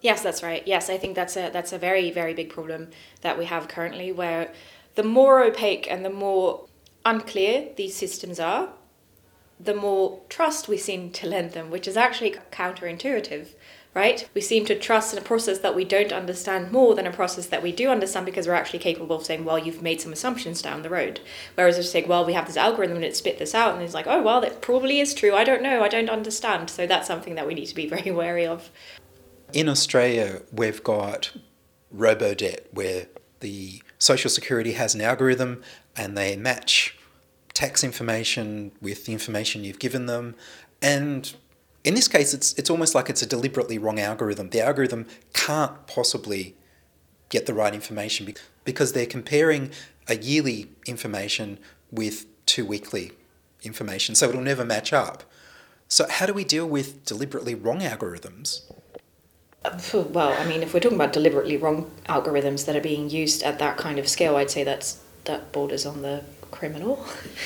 Yes, 0.01 0.21
that's 0.21 0.41
right. 0.41 0.67
Yes, 0.67 0.89
I 0.89 0.97
think 0.97 1.15
that's 1.15 1.37
a 1.37 1.49
that's 1.51 1.73
a 1.73 1.77
very 1.77 2.09
very 2.09 2.33
big 2.33 2.49
problem 2.49 2.89
that 3.21 3.37
we 3.37 3.45
have 3.45 3.67
currently, 3.67 4.11
where 4.11 4.51
the 4.95 5.03
more 5.03 5.43
opaque 5.43 5.89
and 5.89 6.03
the 6.03 6.09
more 6.09 6.65
unclear 7.05 7.69
these 7.77 7.95
systems 7.95 8.39
are, 8.39 8.69
the 9.59 9.75
more 9.75 10.19
trust 10.27 10.67
we 10.67 10.77
seem 10.77 11.11
to 11.11 11.27
lend 11.27 11.51
them, 11.51 11.69
which 11.69 11.87
is 11.87 11.95
actually 11.95 12.35
counterintuitive, 12.51 13.49
right? 13.93 14.29
We 14.33 14.41
seem 14.41 14.65
to 14.65 14.79
trust 14.79 15.11
in 15.13 15.19
a 15.19 15.23
process 15.23 15.59
that 15.59 15.75
we 15.75 15.83
don't 15.83 16.13
understand 16.13 16.71
more 16.71 16.95
than 16.95 17.05
a 17.05 17.11
process 17.11 17.47
that 17.47 17.61
we 17.61 17.71
do 17.73 17.89
understand 17.89 18.25
because 18.25 18.47
we're 18.47 18.53
actually 18.53 18.79
capable 18.79 19.17
of 19.17 19.25
saying, 19.25 19.43
well, 19.43 19.59
you've 19.59 19.81
made 19.81 19.99
some 19.99 20.13
assumptions 20.13 20.61
down 20.61 20.81
the 20.81 20.89
road. 20.89 21.19
Whereas 21.55 21.77
if 21.77 21.85
saying, 21.85 22.07
well, 22.07 22.25
we 22.25 22.33
have 22.33 22.47
this 22.47 22.57
algorithm 22.57 22.95
and 22.95 23.05
it 23.05 23.17
spit 23.17 23.37
this 23.37 23.53
out, 23.53 23.73
and 23.73 23.83
it's 23.83 23.93
like, 23.93 24.07
oh, 24.07 24.21
well, 24.21 24.39
that 24.41 24.61
probably 24.61 25.01
is 25.01 25.13
true. 25.13 25.33
I 25.33 25.43
don't 25.43 25.61
know. 25.61 25.83
I 25.83 25.89
don't 25.89 26.09
understand. 26.09 26.69
So 26.69 26.87
that's 26.87 27.07
something 27.07 27.35
that 27.35 27.47
we 27.47 27.53
need 27.53 27.65
to 27.65 27.75
be 27.75 27.87
very 27.89 28.11
wary 28.11 28.45
of. 28.45 28.69
In 29.51 29.67
Australia, 29.67 30.41
we've 30.53 30.81
got 30.83 31.31
RoboDebt, 31.93 32.67
where 32.71 33.07
the 33.41 33.83
Social 33.99 34.29
Security 34.29 34.73
has 34.73 34.95
an 34.95 35.01
algorithm 35.01 35.61
and 35.97 36.17
they 36.17 36.37
match 36.37 36.97
tax 37.53 37.83
information 37.83 38.71
with 38.81 39.05
the 39.05 39.11
information 39.11 39.65
you've 39.65 39.79
given 39.79 40.05
them. 40.05 40.35
And 40.81 41.33
in 41.83 41.95
this 41.95 42.07
case, 42.07 42.33
it's, 42.33 42.53
it's 42.53 42.69
almost 42.69 42.93
like 42.93 43.09
it's 43.09 43.21
a 43.21 43.25
deliberately 43.25 43.77
wrong 43.77 43.99
algorithm. 43.99 44.49
The 44.49 44.61
algorithm 44.61 45.07
can't 45.33 45.87
possibly 45.87 46.55
get 47.29 47.45
the 47.45 47.53
right 47.53 47.73
information 47.73 48.33
because 48.63 48.93
they're 48.93 49.05
comparing 49.05 49.71
a 50.07 50.15
yearly 50.15 50.69
information 50.85 51.57
with 51.91 52.25
two 52.45 52.65
weekly 52.65 53.11
information, 53.63 54.15
so 54.15 54.29
it'll 54.29 54.41
never 54.41 54.65
match 54.65 54.93
up. 54.93 55.23
So, 55.87 56.07
how 56.09 56.25
do 56.25 56.33
we 56.33 56.43
deal 56.43 56.67
with 56.67 57.05
deliberately 57.05 57.55
wrong 57.55 57.81
algorithms? 57.81 58.61
Well, 59.93 60.35
I 60.39 60.45
mean, 60.45 60.63
if 60.63 60.73
we're 60.73 60.79
talking 60.79 60.97
about 60.97 61.13
deliberately 61.13 61.57
wrong 61.57 61.91
algorithms 62.07 62.65
that 62.65 62.75
are 62.75 62.81
being 62.81 63.09
used 63.09 63.43
at 63.43 63.59
that 63.59 63.77
kind 63.77 63.99
of 63.99 64.07
scale, 64.07 64.35
I'd 64.35 64.49
say 64.49 64.63
that's 64.63 65.01
that 65.25 65.51
borders 65.51 65.85
on 65.85 66.01
the 66.01 66.23
criminal. 66.49 66.95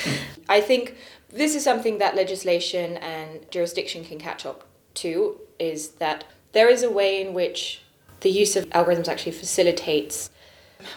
Hmm. 0.04 0.16
I 0.48 0.62
think 0.62 0.96
this 1.30 1.56
is 1.56 1.64
something 1.64 1.98
that 1.98 2.16
legislation 2.16 2.98
and 2.98 3.50
jurisdiction 3.52 4.04
can 4.04 4.20
catch 4.20 4.46
up 4.46 4.66
to 4.96 5.40
is 5.60 5.90
that 6.04 6.24
there 6.52 6.70
is 6.70 6.84
a 6.84 6.90
way 6.90 7.22
in 7.22 7.34
which 7.34 7.82
the 8.22 8.30
use 8.30 8.56
of 8.56 8.66
algorithms 8.70 9.08
actually 9.08 9.32
facilitates 9.34 10.30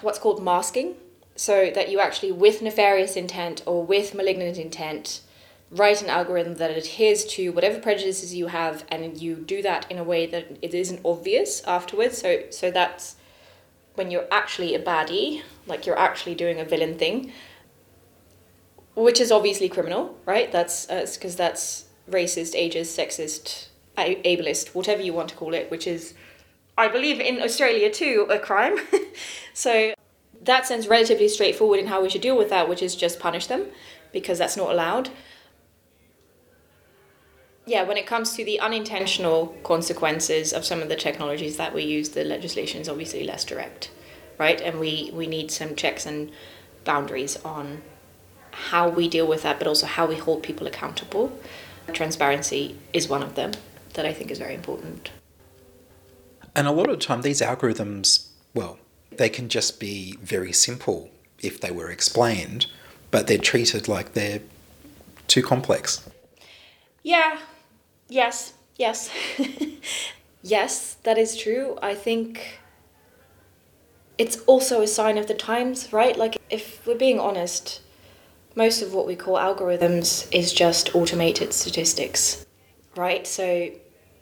what's 0.02 0.18
called 0.18 0.42
masking. 0.42 0.94
So 1.36 1.70
that 1.72 1.88
you 1.88 2.00
actually 2.00 2.32
with 2.32 2.62
nefarious 2.62 3.14
intent 3.14 3.62
or 3.64 3.84
with 3.84 4.12
malignant 4.12 4.58
intent 4.58 5.20
write 5.70 6.02
an 6.02 6.08
algorithm 6.08 6.54
that 6.54 6.70
adheres 6.70 7.24
to 7.26 7.50
whatever 7.50 7.78
prejudices 7.78 8.34
you 8.34 8.48
have 8.48 8.84
and 8.88 9.20
you 9.20 9.36
do 9.36 9.62
that 9.62 9.88
in 9.90 9.98
a 9.98 10.04
way 10.04 10.26
that 10.26 10.58
it 10.62 10.74
isn't 10.74 11.00
obvious 11.04 11.62
afterwards. 11.64 12.18
So 12.18 12.42
so 12.50 12.70
that's 12.70 13.16
when 13.94 14.10
you're 14.10 14.26
actually 14.30 14.74
a 14.74 14.82
baddie 14.82 15.42
like 15.66 15.86
you're 15.86 15.98
actually 15.98 16.34
doing 16.34 16.58
a 16.58 16.64
villain 16.64 16.96
thing 16.98 17.32
which 19.04 19.20
is 19.20 19.30
obviously 19.32 19.68
criminal 19.68 20.16
right? 20.26 20.50
That's 20.52 20.86
because 20.86 21.34
uh, 21.34 21.38
that's 21.38 21.84
racist 22.10 22.54
ageist 22.54 22.92
sexist 22.98 23.68
ableist 23.96 24.74
whatever 24.74 25.02
you 25.02 25.12
want 25.12 25.28
to 25.28 25.34
call 25.34 25.52
it 25.52 25.68
which 25.72 25.84
is 25.84 26.14
i 26.78 26.86
believe 26.86 27.18
in 27.18 27.42
australia 27.42 27.90
too 27.90 28.26
a 28.30 28.38
crime. 28.38 28.76
So 29.58 29.92
that 30.42 30.66
sounds 30.66 30.86
relatively 30.86 31.26
straightforward 31.26 31.80
in 31.80 31.88
how 31.88 32.00
we 32.00 32.08
should 32.08 32.20
deal 32.20 32.38
with 32.38 32.48
that 32.50 32.68
which 32.68 32.80
is 32.80 32.94
just 32.94 33.18
punish 33.18 33.48
them 33.48 33.66
because 34.12 34.38
that's 34.38 34.56
not 34.56 34.70
allowed. 34.70 35.10
Yeah, 37.66 37.82
when 37.82 37.96
it 37.96 38.06
comes 38.06 38.34
to 38.34 38.44
the 38.44 38.60
unintentional 38.60 39.48
consequences 39.64 40.52
of 40.52 40.64
some 40.64 40.80
of 40.80 40.88
the 40.88 40.94
technologies 40.94 41.56
that 41.56 41.74
we 41.74 41.82
use, 41.82 42.10
the 42.10 42.22
legislation 42.22 42.80
is 42.80 42.88
obviously 42.88 43.24
less 43.24 43.44
direct, 43.44 43.90
right? 44.38 44.60
And 44.60 44.78
we, 44.78 45.10
we 45.12 45.26
need 45.26 45.50
some 45.50 45.74
checks 45.74 46.06
and 46.06 46.30
boundaries 46.84 47.36
on 47.44 47.82
how 48.70 48.88
we 48.88 49.08
deal 49.08 49.26
with 49.26 49.42
that, 49.42 49.58
but 49.58 49.68
also 49.68 49.86
how 49.86 50.06
we 50.06 50.16
hold 50.16 50.42
people 50.42 50.66
accountable. 50.66 51.38
Transparency 51.92 52.76
is 52.92 53.08
one 53.08 53.22
of 53.22 53.34
them 53.34 53.52
that 53.94 54.04
I 54.04 54.12
think 54.12 54.30
is 54.30 54.38
very 54.38 54.54
important. 54.54 55.10
And 56.54 56.66
a 56.66 56.72
lot 56.72 56.88
of 56.88 56.98
the 56.98 57.04
time, 57.04 57.22
these 57.22 57.40
algorithms, 57.40 58.28
well, 58.54 58.78
they 59.10 59.28
can 59.28 59.48
just 59.48 59.80
be 59.80 60.18
very 60.22 60.52
simple 60.52 61.10
if 61.40 61.60
they 61.60 61.70
were 61.70 61.90
explained, 61.90 62.66
but 63.10 63.26
they're 63.26 63.38
treated 63.38 63.88
like 63.88 64.12
they're 64.12 64.40
too 65.28 65.42
complex. 65.42 66.08
Yeah, 67.02 67.38
Yes, 68.08 68.54
yes. 68.76 69.10
yes, 70.42 70.94
that 71.02 71.18
is 71.18 71.36
true. 71.36 71.78
I 71.82 71.94
think 71.94 72.60
it's 74.16 74.38
also 74.46 74.80
a 74.80 74.86
sign 74.86 75.18
of 75.18 75.28
the 75.28 75.34
times, 75.34 75.92
right? 75.92 76.16
Like, 76.16 76.38
if 76.50 76.86
we're 76.86 76.96
being 76.96 77.20
honest, 77.20 77.82
most 78.58 78.82
of 78.82 78.92
what 78.92 79.06
we 79.06 79.14
call 79.14 79.36
algorithms 79.36 80.26
is 80.32 80.52
just 80.52 80.92
automated 80.92 81.52
statistics, 81.52 82.44
right? 82.96 83.24
So 83.24 83.70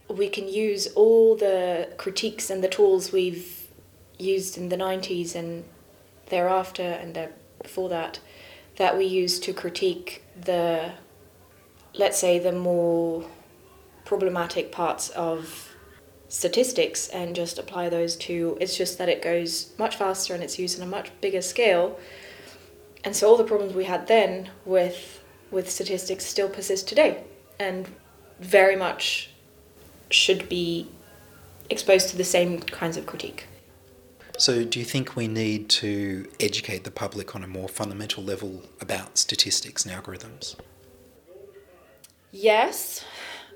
we 0.09 0.29
can 0.29 0.47
use 0.47 0.89
all 0.89 1.37
the 1.37 1.89
critiques 1.97 2.51
and 2.51 2.63
the 2.63 2.69
tools 2.69 3.13
we've 3.13 3.67
used 4.19 4.59
in 4.59 4.69
the 4.69 4.77
90s 4.77 5.35
and 5.35 5.65
thereafter 6.27 6.83
and 6.83 7.31
before 7.63 7.89
that 7.89 8.21
that 8.77 8.99
we 8.99 9.07
use 9.07 9.41
to 9.41 9.55
critique 9.55 10.23
the 10.39 10.93
let's 11.95 12.19
say 12.19 12.39
the 12.39 12.53
more 12.53 13.25
problematic 14.05 14.71
parts 14.71 15.09
of 15.11 15.75
statistics 16.29 17.09
and 17.09 17.35
just 17.35 17.59
apply 17.59 17.89
those 17.89 18.17
to 18.17 18.59
it's 18.61 18.77
just 18.77 18.99
that 18.99 19.09
it 19.09 19.23
goes 19.23 19.73
much 19.79 19.97
faster 19.97 20.35
and 20.35 20.43
it's 20.43 20.59
used 20.59 20.79
on 20.81 20.87
a 20.87 20.91
much 20.91 21.09
bigger 21.21 21.43
scale 21.43 21.99
and 23.07 23.15
so 23.15 23.29
all 23.29 23.37
the 23.37 23.45
problems 23.45 23.73
we 23.73 23.85
had 23.85 24.07
then 24.09 24.51
with 24.67 25.23
with 25.51 25.71
statistics 25.71 26.27
still 26.27 26.49
persist 26.49 26.89
today 26.89 27.23
and 27.59 27.89
very 28.41 28.77
much 28.77 29.31
should 30.11 30.49
be 30.49 30.89
exposed 31.71 32.11
to 32.11 32.17
the 32.17 32.25
same 32.25 32.61
kinds 32.61 32.97
of 32.97 33.07
critique. 33.07 33.47
So, 34.39 34.65
do 34.65 34.79
you 34.79 34.85
think 34.85 35.17
we 35.17 35.29
need 35.29 35.71
to 35.71 36.29
educate 36.39 36.85
the 36.85 36.91
public 36.91 37.35
on 37.35 37.43
a 37.43 37.47
more 37.47 37.69
fundamental 37.69 38.23
level 38.23 38.63
about 38.83 39.17
statistics 39.17 39.87
and 39.87 39.95
algorithms? 39.95 40.57
Yes. 42.33 43.03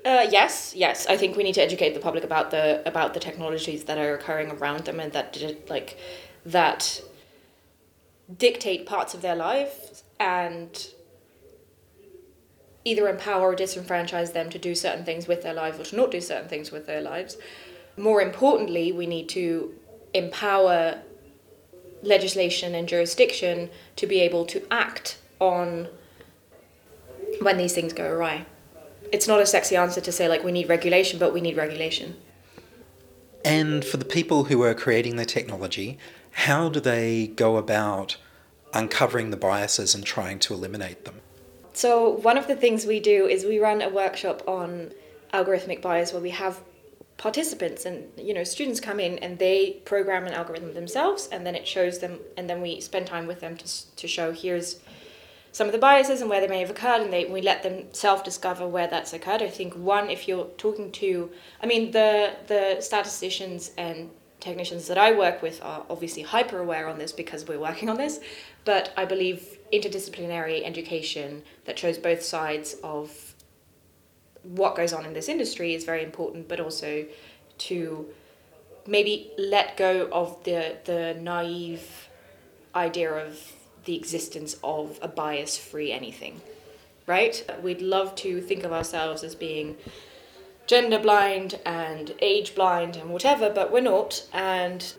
Uh, 0.03 0.25
yes, 0.31 0.73
yes. 0.75 1.05
I 1.05 1.17
think 1.17 1.37
we 1.37 1.43
need 1.43 1.53
to 1.53 1.61
educate 1.61 1.93
the 1.93 1.99
public 1.99 2.23
about 2.23 2.49
the 2.49 2.81
about 2.87 3.13
the 3.13 3.19
technologies 3.19 3.83
that 3.83 3.99
are 3.99 4.15
occurring 4.15 4.49
around 4.49 4.85
them 4.85 4.99
and 4.99 5.13
that 5.13 5.33
did- 5.33 5.69
like 5.69 5.97
that 6.45 7.01
dictate 8.37 8.85
parts 8.85 9.13
of 9.13 9.21
their 9.21 9.35
lives 9.35 10.03
and 10.19 10.87
either 12.83 13.07
empower 13.07 13.51
or 13.51 13.55
disenfranchise 13.55 14.33
them 14.33 14.49
to 14.49 14.57
do 14.57 14.73
certain 14.73 15.05
things 15.05 15.27
with 15.27 15.43
their 15.43 15.53
lives 15.53 15.79
or 15.79 15.83
to 15.83 15.95
not 15.95 16.11
do 16.11 16.21
certain 16.21 16.47
things 16.47 16.71
with 16.71 16.87
their 16.87 17.01
lives. 17.01 17.37
More 17.97 18.21
importantly, 18.21 18.91
we 18.91 19.05
need 19.05 19.29
to 19.29 19.73
empower 20.13 21.01
legislation 22.01 22.73
and 22.73 22.87
jurisdiction 22.87 23.69
to 23.95 24.07
be 24.07 24.19
able 24.21 24.45
to 24.47 24.65
act 24.71 25.19
on 25.39 25.87
when 27.41 27.57
these 27.57 27.73
things 27.73 27.93
go 27.93 28.09
awry. 28.09 28.45
It's 29.11 29.27
not 29.27 29.39
a 29.39 29.45
sexy 29.45 29.75
answer 29.75 30.01
to 30.01 30.11
say 30.11 30.27
like 30.27 30.43
we 30.43 30.51
need 30.51 30.69
regulation, 30.69 31.19
but 31.19 31.33
we 31.33 31.41
need 31.41 31.57
regulation. 31.57 32.15
And 33.51 33.83
for 33.83 33.97
the 33.97 34.05
people 34.05 34.45
who 34.45 34.61
are 34.63 34.73
creating 34.73 35.17
the 35.17 35.25
technology, 35.25 35.97
how 36.31 36.69
do 36.69 36.79
they 36.79 37.27
go 37.27 37.57
about 37.57 38.15
uncovering 38.73 39.29
the 39.29 39.35
biases 39.35 39.93
and 39.93 40.05
trying 40.05 40.39
to 40.39 40.53
eliminate 40.53 41.03
them? 41.03 41.19
So 41.73 42.11
one 42.11 42.37
of 42.37 42.47
the 42.47 42.55
things 42.55 42.85
we 42.85 43.01
do 43.01 43.27
is 43.27 43.43
we 43.43 43.59
run 43.59 43.81
a 43.81 43.89
workshop 43.89 44.41
on 44.47 44.93
algorithmic 45.33 45.81
bias 45.81 46.13
where 46.13 46.21
we 46.21 46.29
have 46.29 46.61
participants 47.17 47.85
and 47.85 48.07
you 48.17 48.33
know 48.33 48.43
students 48.43 48.79
come 48.79 48.99
in 49.01 49.19
and 49.19 49.37
they 49.37 49.81
program 49.85 50.25
an 50.25 50.33
algorithm 50.33 50.73
themselves 50.73 51.27
and 51.31 51.45
then 51.45 51.53
it 51.53 51.67
shows 51.67 51.99
them 51.99 52.19
and 52.35 52.49
then 52.49 52.61
we 52.61 52.81
spend 52.81 53.05
time 53.05 53.27
with 53.27 53.41
them 53.41 53.55
to, 53.55 53.95
to 53.95 54.07
show 54.07 54.31
here's 54.31 54.79
some 55.51 55.67
of 55.67 55.73
the 55.73 55.79
biases 55.79 56.21
and 56.21 56.29
where 56.29 56.39
they 56.39 56.47
may 56.47 56.59
have 56.59 56.69
occurred 56.69 57.01
and 57.01 57.11
they, 57.11 57.25
we 57.25 57.41
let 57.41 57.63
them 57.63 57.85
self-discover 57.93 58.67
where 58.67 58.87
that's 58.87 59.13
occurred. 59.13 59.41
I 59.41 59.49
think 59.49 59.73
one 59.75 60.09
if 60.09 60.27
you're 60.27 60.45
talking 60.57 60.91
to 60.93 61.29
i 61.61 61.65
mean 61.65 61.91
the 61.91 62.33
the 62.47 62.77
statisticians 62.79 63.71
and 63.77 64.09
technicians 64.39 64.87
that 64.87 64.97
i 64.97 65.11
work 65.11 65.41
with 65.41 65.61
are 65.63 65.85
obviously 65.89 66.23
hyper 66.23 66.57
aware 66.59 66.87
on 66.87 66.97
this 66.97 67.11
because 67.11 67.47
we're 67.47 67.59
working 67.59 67.89
on 67.89 67.97
this 67.97 68.19
but 68.65 68.91
i 68.97 69.05
believe 69.05 69.59
interdisciplinary 69.71 70.65
education 70.65 71.43
that 71.65 71.77
shows 71.77 71.97
both 71.97 72.23
sides 72.23 72.75
of 72.83 73.31
what 74.43 74.75
goes 74.75 74.93
on 74.93 75.05
in 75.05 75.13
this 75.13 75.29
industry 75.29 75.73
is 75.73 75.83
very 75.83 76.03
important, 76.03 76.47
but 76.47 76.59
also 76.59 77.05
to 77.59 78.07
maybe 78.87 79.31
let 79.37 79.77
go 79.77 80.09
of 80.11 80.43
the 80.43 80.77
the 80.85 81.15
naive 81.19 82.09
idea 82.73 83.11
of 83.11 83.39
the 83.85 83.95
existence 83.95 84.57
of 84.63 84.99
a 85.01 85.07
bias 85.07 85.57
free 85.57 85.91
anything. 85.91 86.41
Right? 87.07 87.45
We'd 87.61 87.81
love 87.81 88.15
to 88.15 88.41
think 88.41 88.63
of 88.63 88.71
ourselves 88.71 89.23
as 89.23 89.35
being 89.35 89.77
gender 90.67 90.99
blind 90.99 91.59
and 91.65 92.13
age 92.21 92.55
blind 92.55 92.95
and 92.95 93.09
whatever, 93.09 93.49
but 93.49 93.71
we're 93.71 93.81
not. 93.81 94.25
And 94.31 94.93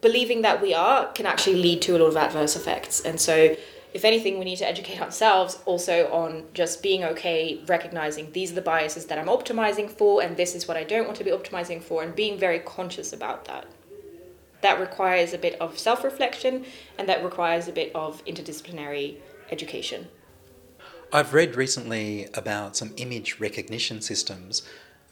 believing 0.00 0.42
that 0.42 0.62
we 0.62 0.74
are 0.74 1.10
can 1.12 1.26
actually 1.26 1.56
lead 1.56 1.82
to 1.82 1.96
a 1.96 1.98
lot 1.98 2.08
of 2.08 2.16
adverse 2.16 2.56
effects. 2.56 3.00
And 3.00 3.20
so, 3.20 3.56
if 3.94 4.04
anything, 4.04 4.38
we 4.38 4.44
need 4.44 4.58
to 4.58 4.68
educate 4.68 5.00
ourselves 5.00 5.58
also 5.64 6.12
on 6.12 6.44
just 6.52 6.82
being 6.82 7.02
okay, 7.02 7.60
recognizing 7.66 8.30
these 8.32 8.52
are 8.52 8.56
the 8.56 8.60
biases 8.60 9.06
that 9.06 9.18
I'm 9.18 9.26
optimizing 9.26 9.90
for, 9.90 10.22
and 10.22 10.36
this 10.36 10.54
is 10.54 10.68
what 10.68 10.76
I 10.76 10.84
don't 10.84 11.06
want 11.06 11.16
to 11.18 11.24
be 11.24 11.30
optimizing 11.30 11.82
for, 11.82 12.02
and 12.02 12.14
being 12.14 12.38
very 12.38 12.58
conscious 12.58 13.12
about 13.12 13.46
that. 13.46 13.66
That 14.66 14.80
requires 14.80 15.32
a 15.32 15.38
bit 15.38 15.54
of 15.60 15.78
self 15.78 16.02
reflection 16.02 16.64
and 16.98 17.08
that 17.08 17.22
requires 17.22 17.68
a 17.68 17.72
bit 17.72 17.92
of 17.94 18.24
interdisciplinary 18.24 19.18
education. 19.52 20.08
I've 21.12 21.32
read 21.34 21.54
recently 21.54 22.26
about 22.34 22.76
some 22.76 22.92
image 22.96 23.38
recognition 23.38 24.00
systems 24.00 24.62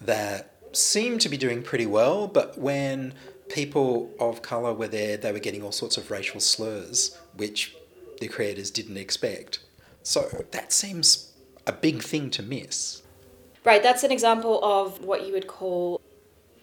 that 0.00 0.50
seem 0.72 1.18
to 1.18 1.28
be 1.28 1.36
doing 1.36 1.62
pretty 1.62 1.86
well, 1.86 2.26
but 2.26 2.58
when 2.58 3.14
people 3.48 4.10
of 4.18 4.42
colour 4.42 4.74
were 4.74 4.88
there, 4.88 5.16
they 5.16 5.30
were 5.30 5.38
getting 5.38 5.62
all 5.62 5.70
sorts 5.70 5.96
of 5.96 6.10
racial 6.10 6.40
slurs, 6.40 7.16
which 7.36 7.76
the 8.20 8.26
creators 8.26 8.72
didn't 8.72 8.96
expect. 8.96 9.60
So 10.02 10.46
that 10.50 10.72
seems 10.72 11.32
a 11.64 11.72
big 11.72 12.02
thing 12.02 12.28
to 12.30 12.42
miss. 12.42 13.02
Right, 13.62 13.84
that's 13.84 14.02
an 14.02 14.10
example 14.10 14.58
of 14.64 15.04
what 15.04 15.24
you 15.24 15.32
would 15.32 15.46
call 15.46 16.00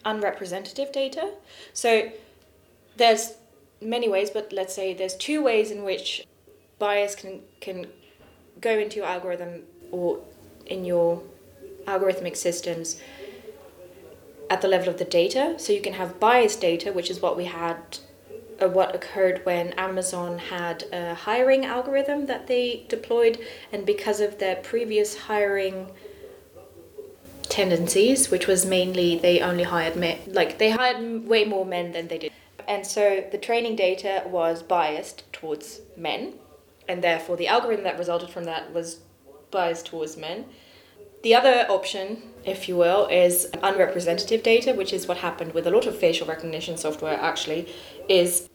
unrepresentative 0.04 0.92
data. 0.92 1.30
So 1.72 2.12
there's 2.96 3.34
many 3.80 4.08
ways, 4.08 4.30
but 4.30 4.52
let's 4.52 4.74
say 4.74 4.94
there's 4.94 5.16
two 5.16 5.42
ways 5.42 5.70
in 5.70 5.84
which 5.84 6.26
bias 6.78 7.14
can 7.14 7.40
can 7.60 7.86
go 8.60 8.78
into 8.78 8.96
your 8.96 9.06
algorithm 9.06 9.62
or 9.90 10.20
in 10.66 10.84
your 10.84 11.22
algorithmic 11.86 12.36
systems 12.36 13.00
at 14.48 14.60
the 14.60 14.68
level 14.68 14.88
of 14.88 14.98
the 14.98 15.04
data. 15.04 15.54
So 15.58 15.72
you 15.72 15.80
can 15.80 15.94
have 15.94 16.20
biased 16.20 16.60
data, 16.60 16.92
which 16.92 17.10
is 17.10 17.20
what 17.20 17.36
we 17.36 17.46
had 17.46 17.98
uh, 18.60 18.68
what 18.68 18.94
occurred 18.94 19.40
when 19.44 19.72
Amazon 19.72 20.38
had 20.38 20.84
a 20.92 21.14
hiring 21.14 21.64
algorithm 21.64 22.26
that 22.26 22.46
they 22.46 22.84
deployed, 22.88 23.38
and 23.72 23.84
because 23.86 24.20
of 24.20 24.38
their 24.38 24.56
previous 24.56 25.16
hiring 25.20 25.90
tendencies, 27.48 28.30
which 28.30 28.46
was 28.46 28.64
mainly 28.64 29.18
they 29.18 29.40
only 29.40 29.64
hired 29.64 29.96
men, 29.96 30.18
like 30.26 30.58
they 30.58 30.70
hired 30.70 31.26
way 31.26 31.44
more 31.44 31.66
men 31.66 31.92
than 31.92 32.08
they 32.08 32.18
did. 32.18 32.32
And 32.68 32.86
so 32.86 33.24
the 33.30 33.38
training 33.38 33.76
data 33.76 34.24
was 34.26 34.62
biased 34.62 35.30
towards 35.32 35.80
men, 35.96 36.34
and 36.88 37.02
therefore 37.02 37.36
the 37.36 37.48
algorithm 37.48 37.84
that 37.84 37.98
resulted 37.98 38.30
from 38.30 38.44
that 38.44 38.72
was 38.72 39.00
biased 39.50 39.86
towards 39.86 40.16
men. 40.16 40.46
The 41.22 41.34
other 41.34 41.66
option, 41.68 42.22
if 42.44 42.68
you 42.68 42.76
will, 42.76 43.06
is 43.06 43.48
unrepresentative 43.62 44.42
data, 44.42 44.72
which 44.72 44.92
is 44.92 45.06
what 45.06 45.18
happened 45.18 45.54
with 45.54 45.66
a 45.66 45.70
lot 45.70 45.86
of 45.86 45.96
facial 45.96 46.26
recognition 46.26 46.76
software 46.76 47.18
actually, 47.20 47.68
is 48.08 48.48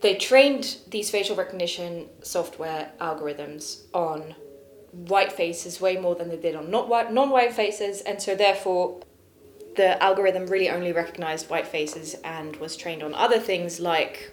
they 0.00 0.14
trained 0.14 0.78
these 0.88 1.10
facial 1.10 1.36
recognition 1.36 2.08
software 2.22 2.92
algorithms 3.00 3.82
on 3.92 4.34
white 4.92 5.32
faces 5.32 5.80
way 5.80 5.96
more 5.96 6.14
than 6.14 6.28
they 6.28 6.36
did 6.36 6.54
on 6.54 6.70
not 6.70 6.88
white 6.88 7.12
non-white 7.12 7.52
faces 7.52 8.00
and 8.02 8.22
so 8.22 8.34
therefore 8.34 9.00
the 9.76 10.02
algorithm 10.02 10.46
really 10.46 10.68
only 10.68 10.92
recognized 10.92 11.48
white 11.48 11.66
faces 11.66 12.16
and 12.24 12.56
was 12.56 12.76
trained 12.76 13.02
on 13.02 13.14
other 13.14 13.38
things 13.38 13.78
like 13.80 14.30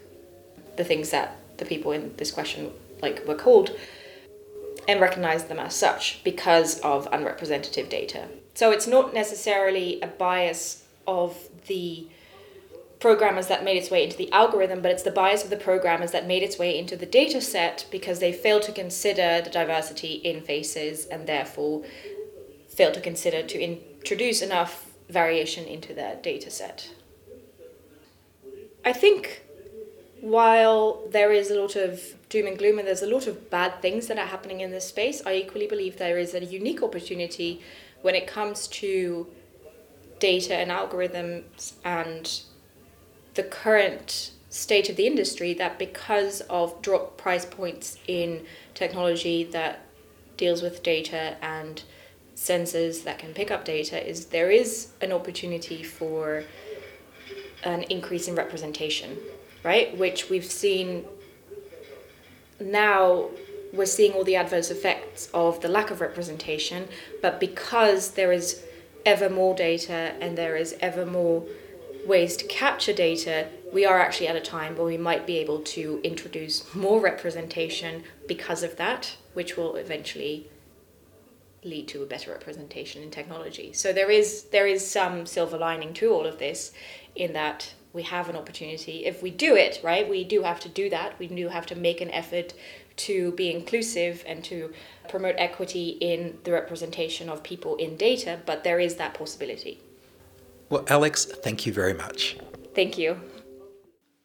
the 0.77 0.83
things 0.83 1.11
that 1.11 1.37
the 1.57 1.65
people 1.65 1.91
in 1.91 2.13
this 2.17 2.31
question 2.31 2.71
like 3.01 3.25
were 3.27 3.35
called 3.35 3.71
and 4.87 4.99
recognized 4.99 5.47
them 5.49 5.59
as 5.59 5.75
such 5.75 6.23
because 6.23 6.79
of 6.79 7.07
unrepresentative 7.11 7.89
data. 7.89 8.27
So 8.53 8.71
it's 8.71 8.87
not 8.87 9.13
necessarily 9.13 10.01
a 10.01 10.07
bias 10.07 10.83
of 11.07 11.37
the 11.67 12.07
programmers 12.99 13.47
that 13.47 13.63
made 13.63 13.75
its 13.75 13.91
way 13.91 14.03
into 14.03 14.17
the 14.17 14.31
algorithm, 14.31 14.81
but 14.81 14.91
it's 14.91 15.03
the 15.03 15.11
bias 15.11 15.43
of 15.43 15.49
the 15.49 15.57
programmers 15.57 16.11
that 16.11 16.25
made 16.25 16.41
its 16.41 16.57
way 16.57 16.77
into 16.77 16.95
the 16.95 17.05
data 17.05 17.41
set 17.41 17.85
because 17.91 18.19
they 18.19 18.31
failed 18.31 18.61
to 18.63 18.71
consider 18.71 19.41
the 19.41 19.49
diversity 19.49 20.13
in 20.13 20.41
faces 20.41 21.05
and 21.07 21.27
therefore 21.27 21.83
failed 22.69 22.93
to 22.93 23.01
consider 23.01 23.43
to 23.43 23.59
introduce 23.59 24.41
enough 24.41 24.92
variation 25.13 25.65
into 25.65 25.93
their 25.93 26.15
data 26.15 26.49
set. 26.49 26.89
I 28.83 28.91
think 28.91 29.43
while 30.19 31.01
there 31.09 31.31
is 31.31 31.51
a 31.51 31.59
lot 31.59 31.75
of 31.75 32.15
doom 32.29 32.47
and 32.47 32.57
gloom 32.57 32.79
and 32.79 32.87
there's 32.87 33.01
a 33.01 33.07
lot 33.07 33.27
of 33.27 33.49
bad 33.49 33.81
things 33.81 34.07
that 34.07 34.17
are 34.17 34.25
happening 34.25 34.61
in 34.61 34.71
this 34.71 34.87
space, 34.87 35.21
I 35.25 35.35
equally 35.35 35.67
believe 35.67 35.97
there 35.97 36.17
is 36.17 36.33
a 36.33 36.43
unique 36.43 36.81
opportunity 36.81 37.61
when 38.01 38.15
it 38.15 38.25
comes 38.27 38.67
to 38.67 39.27
data 40.19 40.55
and 40.55 40.71
algorithms 40.71 41.73
and 41.83 42.41
the 43.33 43.43
current 43.43 44.31
state 44.49 44.89
of 44.89 44.95
the 44.95 45.07
industry 45.07 45.53
that 45.53 45.79
because 45.79 46.41
of 46.41 46.81
drop 46.81 47.17
price 47.17 47.45
points 47.45 47.97
in 48.07 48.45
technology 48.73 49.43
that 49.43 49.79
deals 50.37 50.61
with 50.61 50.83
data 50.83 51.35
and 51.41 51.83
sensors 52.49 53.03
that 53.03 53.17
can 53.17 53.33
pick 53.33 53.49
up 53.51 53.63
data 53.63 53.97
is 54.11 54.25
there 54.37 54.51
is 54.51 54.89
an 55.01 55.11
opportunity 55.11 55.81
for 55.83 56.43
an 57.63 57.83
increase 57.83 58.27
in 58.27 58.35
representation 58.35 59.17
right? 59.63 59.97
Which 59.97 60.29
we've 60.29 60.51
seen 60.63 61.05
now 62.59 63.29
we're 63.71 63.93
seeing 63.97 64.11
all 64.13 64.23
the 64.23 64.35
adverse 64.35 64.69
effects 64.69 65.29
of 65.33 65.61
the 65.61 65.69
lack 65.69 65.89
of 65.89 66.01
representation 66.01 66.87
but 67.21 67.39
because 67.39 68.11
there 68.11 68.31
is 68.31 68.63
ever 69.05 69.29
more 69.29 69.55
data 69.55 70.13
and 70.21 70.37
there 70.37 70.55
is 70.55 70.75
ever 70.81 71.05
more 71.05 71.45
ways 72.05 72.35
to 72.37 72.45
capture 72.45 72.93
data, 72.93 73.47
we 73.71 73.85
are 73.85 73.99
actually 73.99 74.27
at 74.27 74.35
a 74.35 74.41
time 74.41 74.75
where 74.75 74.85
we 74.85 74.97
might 74.97 75.25
be 75.25 75.37
able 75.37 75.59
to 75.59 75.99
introduce 76.03 76.73
more 76.75 76.99
representation 76.99 78.03
because 78.27 78.63
of 78.63 78.75
that, 78.77 79.15
which 79.33 79.57
will 79.57 79.75
eventually 79.75 80.49
lead 81.65 81.87
to 81.89 82.03
a 82.03 82.05
better 82.05 82.31
representation 82.31 83.03
in 83.03 83.11
technology. 83.11 83.73
So 83.73 83.93
there 83.93 84.11
is 84.11 84.43
there 84.51 84.67
is 84.67 84.85
some 84.85 85.25
silver 85.25 85.57
lining 85.57 85.93
to 85.95 86.11
all 86.11 86.25
of 86.25 86.39
this 86.39 86.71
in 87.15 87.33
that 87.33 87.73
we 87.93 88.03
have 88.03 88.27
an 88.27 88.35
opportunity 88.35 89.05
if 89.05 89.21
we 89.21 89.29
do 89.29 89.55
it, 89.55 89.79
right? 89.83 90.09
We 90.09 90.23
do 90.23 90.41
have 90.43 90.59
to 90.61 90.69
do 90.69 90.89
that. 90.89 91.17
We 91.19 91.27
do 91.27 91.49
have 91.49 91.65
to 91.67 91.75
make 91.75 92.01
an 92.01 92.09
effort 92.09 92.53
to 92.95 93.31
be 93.31 93.51
inclusive 93.51 94.23
and 94.27 94.43
to 94.45 94.73
promote 95.09 95.35
equity 95.37 95.89
in 95.99 96.37
the 96.43 96.51
representation 96.51 97.29
of 97.29 97.43
people 97.43 97.75
in 97.77 97.97
data, 97.97 98.39
but 98.45 98.63
there 98.63 98.79
is 98.79 98.95
that 98.95 99.13
possibility. 99.13 99.79
Well, 100.69 100.85
Alex, 100.87 101.25
thank 101.25 101.65
you 101.65 101.73
very 101.73 101.93
much. 101.93 102.37
Thank 102.73 102.97
you. 102.97 103.19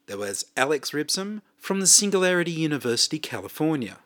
There 0.06 0.18
was 0.18 0.46
Alex 0.56 0.94
Ribson 0.94 1.42
from 1.58 1.80
the 1.80 1.86
Singularity 1.86 2.52
University, 2.52 3.18
California, 3.18 3.98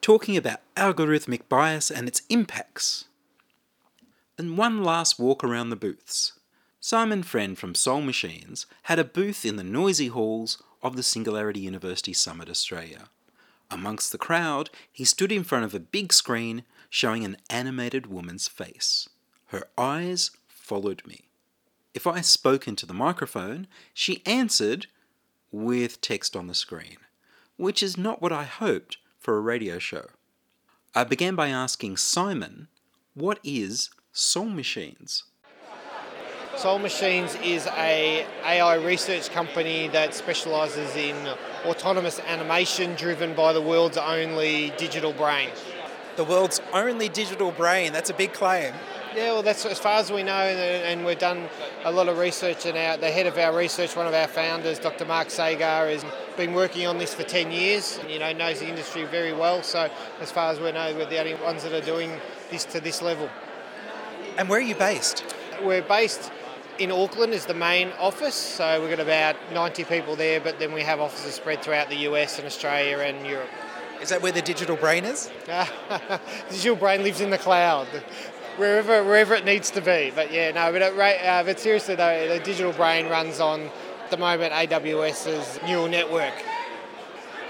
talking 0.00 0.36
about 0.36 0.60
algorithmic 0.76 1.48
bias 1.48 1.90
and 1.90 2.08
its 2.08 2.22
impacts. 2.28 3.06
And 4.36 4.56
one 4.56 4.84
last 4.84 5.18
walk 5.18 5.42
around 5.42 5.70
the 5.70 5.76
booths. 5.76 6.32
Simon 6.80 7.22
Friend 7.22 7.58
from 7.58 7.74
Soul 7.74 8.02
Machines 8.02 8.66
had 8.84 8.98
a 8.98 9.04
booth 9.04 9.44
in 9.44 9.56
the 9.56 9.64
noisy 9.64 10.08
halls 10.08 10.62
of 10.82 10.96
the 10.96 11.02
Singularity 11.02 11.60
University 11.60 12.12
Summit 12.12 12.48
Australia. 12.48 13.08
Amongst 13.70 14.12
the 14.12 14.18
crowd, 14.18 14.70
he 14.90 15.04
stood 15.04 15.32
in 15.32 15.44
front 15.44 15.64
of 15.64 15.74
a 15.74 15.80
big 15.80 16.12
screen 16.12 16.64
showing 16.88 17.24
an 17.24 17.36
animated 17.50 18.06
woman's 18.06 18.48
face. 18.48 19.08
Her 19.46 19.64
eyes 19.76 20.30
followed 20.46 21.02
me. 21.06 21.22
If 21.94 22.06
I 22.06 22.20
spoke 22.20 22.68
into 22.68 22.86
the 22.86 22.94
microphone, 22.94 23.66
she 23.92 24.22
answered 24.24 24.86
with 25.50 26.00
text 26.00 26.36
on 26.36 26.46
the 26.46 26.54
screen, 26.54 26.98
which 27.56 27.82
is 27.82 27.96
not 27.98 28.22
what 28.22 28.32
I 28.32 28.44
hoped 28.44 28.98
for 29.28 29.36
a 29.36 29.40
radio 29.42 29.78
show. 29.78 30.06
I 30.94 31.04
began 31.04 31.34
by 31.34 31.48
asking 31.48 31.98
Simon, 31.98 32.68
what 33.12 33.38
is 33.44 33.90
Soul 34.10 34.46
Machines? 34.46 35.24
Soul 36.56 36.78
Machines 36.78 37.36
is 37.44 37.66
a 37.76 38.26
AI 38.42 38.76
research 38.76 39.28
company 39.28 39.88
that 39.88 40.14
specialises 40.14 40.96
in 40.96 41.14
autonomous 41.66 42.20
animation 42.20 42.94
driven 42.94 43.34
by 43.34 43.52
the 43.52 43.60
world's 43.60 43.98
only 43.98 44.72
digital 44.78 45.12
brain. 45.12 45.50
The 46.16 46.24
world's 46.24 46.62
only 46.72 47.10
digital 47.10 47.50
brain, 47.50 47.92
that's 47.92 48.08
a 48.08 48.14
big 48.14 48.32
claim. 48.32 48.72
Yeah, 49.18 49.32
well, 49.32 49.42
that's 49.42 49.66
as 49.66 49.80
far 49.80 49.98
as 49.98 50.12
we 50.12 50.22
know, 50.22 50.32
and, 50.32 50.60
and 50.60 51.04
we've 51.04 51.18
done 51.18 51.48
a 51.82 51.90
lot 51.90 52.06
of 52.06 52.18
research. 52.18 52.66
And 52.66 52.78
our, 52.78 52.96
the 52.96 53.10
head 53.10 53.26
of 53.26 53.36
our 53.36 53.52
research, 53.52 53.96
one 53.96 54.06
of 54.06 54.14
our 54.14 54.28
founders, 54.28 54.78
Dr. 54.78 55.04
Mark 55.06 55.30
Sagar, 55.30 55.88
has 55.88 56.04
been 56.36 56.54
working 56.54 56.86
on 56.86 56.98
this 56.98 57.14
for 57.14 57.24
10 57.24 57.50
years. 57.50 57.98
You 58.08 58.20
know, 58.20 58.32
knows 58.32 58.60
the 58.60 58.68
industry 58.68 59.06
very 59.06 59.32
well. 59.32 59.64
So, 59.64 59.90
as 60.20 60.30
far 60.30 60.52
as 60.52 60.60
we 60.60 60.70
know, 60.70 60.94
we're 60.94 61.10
the 61.10 61.18
only 61.18 61.34
ones 61.34 61.64
that 61.64 61.72
are 61.72 61.84
doing 61.84 62.12
this 62.52 62.64
to 62.66 62.78
this 62.80 63.02
level. 63.02 63.28
And 64.36 64.48
where 64.48 64.60
are 64.60 64.62
you 64.62 64.76
based? 64.76 65.24
We're 65.64 65.82
based 65.82 66.30
in 66.78 66.92
Auckland 66.92 67.34
is 67.34 67.44
the 67.44 67.54
main 67.54 67.88
office, 67.98 68.36
so 68.36 68.80
we've 68.80 68.88
got 68.88 69.00
about 69.00 69.34
90 69.52 69.82
people 69.82 70.14
there, 70.14 70.38
but 70.38 70.60
then 70.60 70.72
we 70.72 70.82
have 70.82 71.00
offices 71.00 71.34
spread 71.34 71.60
throughout 71.60 71.88
the 71.88 72.06
US 72.10 72.38
and 72.38 72.46
Australia 72.46 72.98
and 72.98 73.26
Europe. 73.26 73.50
Is 74.00 74.10
that 74.10 74.22
where 74.22 74.30
the 74.30 74.42
digital 74.42 74.76
brain 74.76 75.04
is? 75.04 75.28
The 75.48 76.20
digital 76.50 76.76
brain 76.76 77.02
lives 77.02 77.20
in 77.20 77.30
the 77.30 77.38
cloud, 77.38 77.88
wherever 78.58 79.02
wherever 79.04 79.34
it 79.34 79.44
needs 79.44 79.70
to 79.72 79.80
be. 79.80 80.12
But 80.14 80.32
yeah, 80.32 80.50
no, 80.50 80.72
but, 80.72 80.82
it, 80.82 80.98
uh, 80.98 81.42
but 81.44 81.58
seriously 81.58 81.94
though, 81.94 82.28
the 82.28 82.40
digital 82.40 82.72
brain 82.72 83.08
runs 83.08 83.40
on 83.40 83.70
at 84.04 84.10
the 84.10 84.16
moment 84.16 84.52
AWS's 84.52 85.60
neural 85.64 85.88
network. 85.88 86.34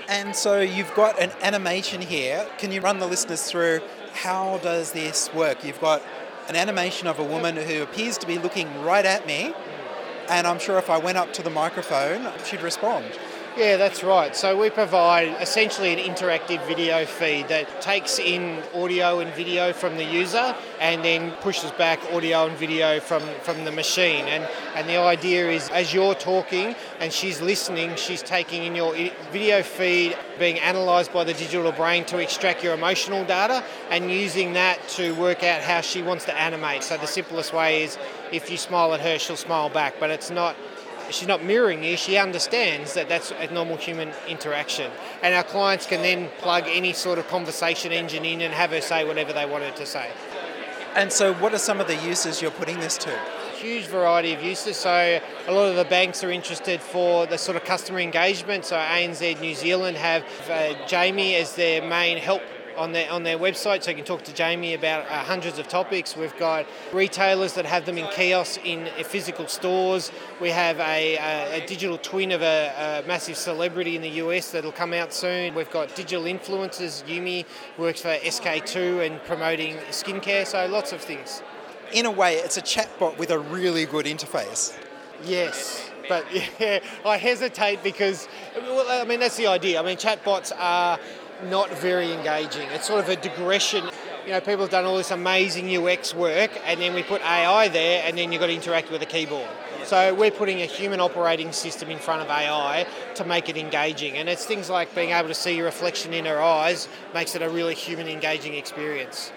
And 0.09 0.35
so 0.35 0.61
you've 0.61 0.95
got 0.95 1.21
an 1.21 1.31
animation 1.43 2.01
here. 2.01 2.49
Can 2.59 2.73
you 2.73 2.81
run 2.81 2.99
the 2.99 3.07
listeners 3.07 3.43
through 3.43 3.81
how 4.15 4.59
does 4.59 4.93
this 4.93 5.33
work? 5.35 5.65
You've 5.65 5.81
got 5.81 6.03
an 6.49 6.57
animation 6.57 7.07
of 7.07 7.19
a 7.19 7.25
woman 7.25 7.57
who 7.57 7.83
appears 7.83 8.17
to 8.19 8.27
be 8.27 8.39
looking 8.39 8.83
right 8.83 9.05
at 9.05 9.27
me, 9.27 9.53
and 10.31 10.47
I'm 10.47 10.59
sure 10.59 10.79
if 10.79 10.89
I 10.89 10.97
went 10.97 11.19
up 11.19 11.35
to 11.35 11.43
the 11.43 11.51
microphone, 11.51 12.33
she'd 12.45 12.63
respond. 12.63 13.05
Yeah, 13.59 13.77
that's 13.77 14.05
right. 14.05 14.37
So 14.37 14.57
we 14.57 14.71
provide 14.71 15.37
essentially 15.43 15.93
an 15.93 15.99
interactive 15.99 16.65
video 16.69 17.05
feed 17.05 17.49
that 17.49 17.83
takes 17.83 18.21
in 18.21 18.63
audio 18.73 19.19
and 19.19 19.35
video 19.35 19.73
from 19.73 19.97
the 19.97 20.05
user 20.05 20.55
and 20.79 21.05
then 21.05 21.33
pushes 21.41 21.73
back 21.73 21.99
audio 22.13 22.47
and 22.47 22.57
video 22.57 23.01
from, 23.01 23.21
from 23.43 23.65
the 23.65 23.73
machine. 23.73 24.27
And, 24.27 24.49
and 24.77 24.89
the 24.89 24.99
idea 24.99 25.51
is 25.51 25.71
as 25.71 25.93
you're 25.93 26.15
talking 26.15 26.77
and 27.01 27.13
she's 27.13 27.41
listening, 27.41 27.97
she's 27.97 28.23
taking 28.23 28.63
in 28.63 28.77
your 28.77 28.95
video 29.33 29.65
feed, 29.65 30.17
being 30.39 30.61
analysed 30.61 31.13
by 31.13 31.25
the 31.25 31.35
digital 31.35 31.73
brain 31.73 32.05
to 32.05 32.19
extract 32.19 32.63
your 32.63 32.75
emotional 32.75 33.25
data 33.25 33.65
and 33.91 34.09
using 34.09 34.53
that 34.53 34.87
to 34.91 35.17
work 35.17 35.43
out 35.43 35.63
how 35.63 35.81
she 35.81 36.01
wants 36.01 36.25
to 36.27 36.41
animate. 36.41 36.85
So 36.85 36.97
the 36.97 37.09
simplest 37.09 37.53
way 37.53 37.83
is 37.83 37.99
if 38.31 38.53
you 38.53 38.57
smile 38.57 38.95
at 38.95 39.01
her, 39.01 39.19
she'll 39.19 39.35
smile 39.35 39.69
back, 39.69 39.95
but 39.99 40.11
it's 40.11 40.31
not 40.31 40.55
she's 41.11 41.29
not 41.29 41.45
mirroring 41.45 41.83
you, 41.83 41.97
she 41.97 42.17
understands 42.17 42.95
that 42.95 43.09
that's 43.09 43.31
a 43.33 43.53
normal 43.53 43.77
human 43.77 44.13
interaction. 44.29 44.91
And 45.23 45.35
our 45.35 45.45
clients 45.45 45.87
can 45.87 46.03
then 46.03 46.29
plug 46.39 46.65
any 46.67 46.93
sort 46.93 47.19
of 47.19 47.29
conversation 47.29 47.93
engine 47.93 48.25
in 48.25 48.41
and 48.41 48.53
have 48.53 48.71
her 48.71 48.81
say 48.81 49.05
whatever 49.05 49.33
they 49.33 49.47
want 49.47 49.65
her 49.65 49.73
to 49.73 49.87
say. 49.87 50.11
And 50.95 51.13
so, 51.13 51.35
what 51.35 51.55
are 51.55 51.59
some 51.59 51.81
of 51.81 51.87
the 51.87 51.97
uses 51.97 52.43
you're 52.43 52.51
putting 52.51 52.81
this 52.81 52.97
to? 52.99 53.19
Huge 53.57 53.87
variety 53.87 54.33
of 54.33 54.43
uses. 54.43 54.77
So, 54.77 55.21
a 55.47 55.53
lot 55.53 55.69
of 55.69 55.77
the 55.77 55.85
banks 55.85 56.25
are 56.25 56.31
interested 56.31 56.81
for 56.81 57.27
the 57.27 57.39
sort 57.39 57.57
of 57.57 57.65
customer 57.65 58.01
engagement. 58.01 58.65
So, 58.65 58.77
ANZ 58.77 59.41
New 59.41 59.55
Zealand 59.55 59.97
have 59.97 60.25
uh, 60.51 60.87
Jamie 60.87 61.35
as 61.37 61.55
their 61.55 61.83
main 61.87 62.19
help 62.19 62.43
on 62.79 62.93
their 62.93 63.11
on 63.11 63.25
their 63.25 63.37
website, 63.37 63.83
so 63.83 63.91
you 63.91 63.97
can 63.97 64.05
talk 64.05 64.23
to 64.25 64.33
Jamie 64.33 64.75
about 64.75 65.05
uh, 65.07 65.25
hundreds 65.25 65.59
of 65.59 65.69
topics. 65.69 66.17
We've 66.17 66.37
got 66.39 66.67
retailers 66.93 67.55
that 67.55 67.67
have 67.67 67.85
them 67.85 67.99
in 67.99 68.07
kiosks 68.09 68.59
in 68.65 68.87
uh, 68.87 69.03
physical 69.03 69.49
stores. 69.49 70.13
We 70.41 70.51
have 70.51 70.79
a, 70.79 71.17
a, 71.17 71.63
a 71.63 71.67
digital 71.67 71.99
twin 71.99 72.33
of 72.33 72.43
a, 72.43 73.03
a, 73.05 73.09
massive 73.09 73.37
celebrity 73.37 73.97
in 73.97 74.03
the 74.03 74.11
US 74.23 74.53
that'll 74.53 74.73
come 74.73 74.93
out 74.93 75.13
soon. 75.13 75.55
We've 75.55 75.71
got 75.71 75.95
digital 75.95 76.25
influencers. 76.25 77.05
Yumi 77.05 77.45
works 77.77 78.01
for 78.01 78.15
SK2 78.17 79.07
and 79.07 79.23
promoting 79.25 79.77
skincare. 79.91 80.47
So 80.47 80.67
lots 80.67 80.93
of 80.93 81.01
things. 81.01 81.43
In 81.93 82.07
a 82.07 82.11
way, 82.11 82.37
it's 82.37 82.57
a 82.57 82.63
chatbot 82.63 83.19
with 83.19 83.31
a 83.31 83.39
really 83.39 83.87
good 83.87 84.07
interface. 84.07 84.79
Yes, 85.25 85.91
but 86.09 86.25
yeah, 86.61 86.81
I 87.05 87.17
hesitate 87.17 87.83
because, 87.83 88.29
well, 88.57 89.03
I 89.03 89.05
mean, 89.05 89.21
that's 89.21 89.37
the 89.37 89.47
idea. 89.47 89.81
I 89.81 89.85
mean, 89.85 89.97
chatbots 89.97 90.53
are 90.57 90.99
not 91.45 91.71
very 91.79 92.13
engaging. 92.13 92.69
It's 92.71 92.87
sort 92.87 93.01
of 93.01 93.09
a 93.09 93.17
digression. 93.17 93.85
You 94.25 94.33
know, 94.33 94.41
people 94.41 94.61
have 94.61 94.71
done 94.71 94.85
all 94.85 94.97
this 94.97 95.11
amazing 95.11 95.75
UX 95.75 96.15
work, 96.15 96.51
and 96.67 96.81
then 96.81 96.95
we 96.95 97.03
put 97.03 97.23
AI 97.23 97.69
there, 97.69 98.03
and 98.05 98.19
then 98.19 98.31
you've 98.31 98.41
got 98.41 98.49
to 98.49 98.55
interact 98.55 98.91
with 98.91 99.01
a 99.03 99.07
keyboard. 99.07 99.49
So 99.85 100.13
we're 100.15 100.31
putting 100.31 100.61
a 100.61 100.67
human 100.67 101.01
operating 101.01 101.51
system 101.53 101.89
in 101.89 101.99
front 101.99 102.21
of 102.21 102.29
AI 102.29 102.87
to 103.15 103.25
make 103.25 103.49
it 103.49 103.57
engaging, 103.57 104.19
and 104.19 104.29
it's 104.29 104.45
things 104.45 104.69
like 104.69 104.95
being 104.95 105.11
able 105.11 105.29
to 105.29 105.35
see 105.35 105.57
your 105.57 105.65
reflection 105.65 106.13
in 106.13 106.27
her 106.27 106.43
eyes 106.43 106.89
makes 107.15 107.35
it 107.35 107.41
a 107.41 107.49
really 107.49 107.75
human 107.75 108.07
engaging 108.07 108.55
experience. 108.55 109.33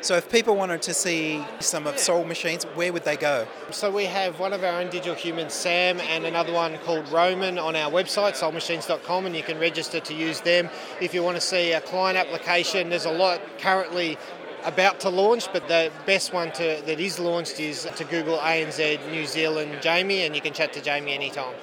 So 0.00 0.16
if 0.16 0.30
people 0.30 0.54
wanted 0.54 0.80
to 0.82 0.94
see 0.94 1.44
some 1.58 1.86
of 1.86 1.98
Soul 1.98 2.24
Machines, 2.24 2.64
where 2.74 2.92
would 2.92 3.04
they 3.04 3.16
go? 3.16 3.48
So 3.70 3.90
we 3.90 4.04
have 4.04 4.38
one 4.38 4.52
of 4.52 4.62
our 4.62 4.80
own 4.80 4.90
digital 4.90 5.14
humans, 5.14 5.52
Sam, 5.52 5.98
and 6.00 6.24
another 6.24 6.52
one 6.52 6.78
called 6.78 7.08
Roman 7.08 7.58
on 7.58 7.74
our 7.74 7.90
website, 7.90 8.34
soulmachines.com, 8.34 9.26
and 9.26 9.34
you 9.34 9.42
can 9.42 9.58
register 9.58 9.98
to 9.98 10.14
use 10.14 10.40
them. 10.40 10.70
If 11.00 11.14
you 11.14 11.24
want 11.24 11.36
to 11.36 11.40
see 11.40 11.72
a 11.72 11.80
client 11.80 12.16
application, 12.16 12.90
there's 12.90 13.06
a 13.06 13.12
lot 13.12 13.40
currently 13.58 14.16
about 14.64 15.00
to 15.00 15.08
launch, 15.08 15.52
but 15.52 15.66
the 15.66 15.90
best 16.06 16.32
one 16.32 16.52
to, 16.52 16.80
that 16.86 17.00
is 17.00 17.18
launched 17.18 17.58
is 17.58 17.88
to 17.96 18.04
Google 18.04 18.38
ANZ 18.38 19.10
New 19.10 19.26
Zealand 19.26 19.78
Jamie, 19.80 20.22
and 20.22 20.34
you 20.34 20.40
can 20.40 20.52
chat 20.52 20.72
to 20.74 20.80
Jamie 20.80 21.12
anytime. 21.12 21.54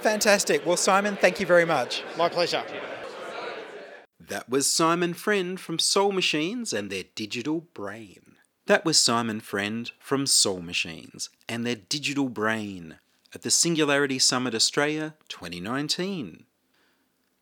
Fantastic. 0.00 0.66
Well, 0.66 0.76
Simon, 0.76 1.16
thank 1.16 1.40
you 1.40 1.46
very 1.46 1.64
much. 1.64 2.02
My 2.18 2.28
pleasure. 2.28 2.64
That 4.28 4.48
was 4.48 4.66
Simon 4.66 5.14
Friend 5.14 5.58
from 5.58 5.78
Soul 5.78 6.10
Machines 6.10 6.72
and 6.72 6.90
their 6.90 7.04
digital 7.14 7.60
brain. 7.74 8.34
That 8.66 8.84
was 8.84 8.98
Simon 8.98 9.38
Friend 9.38 9.88
from 10.00 10.26
Soul 10.26 10.62
Machines 10.62 11.30
and 11.48 11.64
their 11.64 11.76
digital 11.76 12.28
brain 12.28 12.98
at 13.32 13.42
the 13.42 13.52
Singularity 13.52 14.18
Summit 14.18 14.52
Australia 14.52 15.14
2019. 15.28 16.44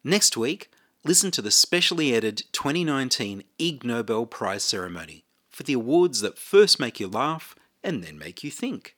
Next 0.02 0.36
week, 0.36 0.70
listen 1.06 1.30
to 1.30 1.40
the 1.40 1.50
specially 1.50 2.14
edited 2.14 2.52
2019 2.52 3.44
Ig 3.58 3.82
Nobel 3.82 4.26
Prize 4.26 4.62
ceremony 4.62 5.24
for 5.48 5.62
the 5.62 5.72
awards 5.72 6.20
that 6.20 6.38
first 6.38 6.78
make 6.78 7.00
you 7.00 7.08
laugh 7.08 7.54
and 7.82 8.04
then 8.04 8.18
make 8.18 8.44
you 8.44 8.50
think. 8.50 8.94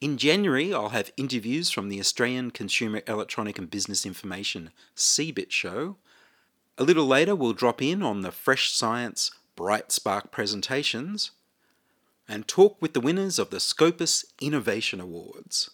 In 0.00 0.16
January, 0.16 0.72
I'll 0.72 0.90
have 0.90 1.12
interviews 1.16 1.70
from 1.70 1.88
the 1.88 1.98
Australian 1.98 2.52
Consumer 2.52 3.02
Electronic 3.08 3.58
and 3.58 3.68
Business 3.68 4.06
Information 4.06 4.70
CeBIT 4.94 5.50
show 5.50 5.96
a 6.80 6.84
little 6.84 7.06
later, 7.06 7.36
we'll 7.36 7.52
drop 7.52 7.82
in 7.82 8.02
on 8.02 8.22
the 8.22 8.32
Fresh 8.32 8.72
Science 8.72 9.30
Bright 9.54 9.92
Spark 9.92 10.30
presentations 10.30 11.30
and 12.26 12.48
talk 12.48 12.80
with 12.80 12.94
the 12.94 13.02
winners 13.02 13.38
of 13.38 13.50
the 13.50 13.60
Scopus 13.60 14.24
Innovation 14.40 14.98
Awards. 14.98 15.68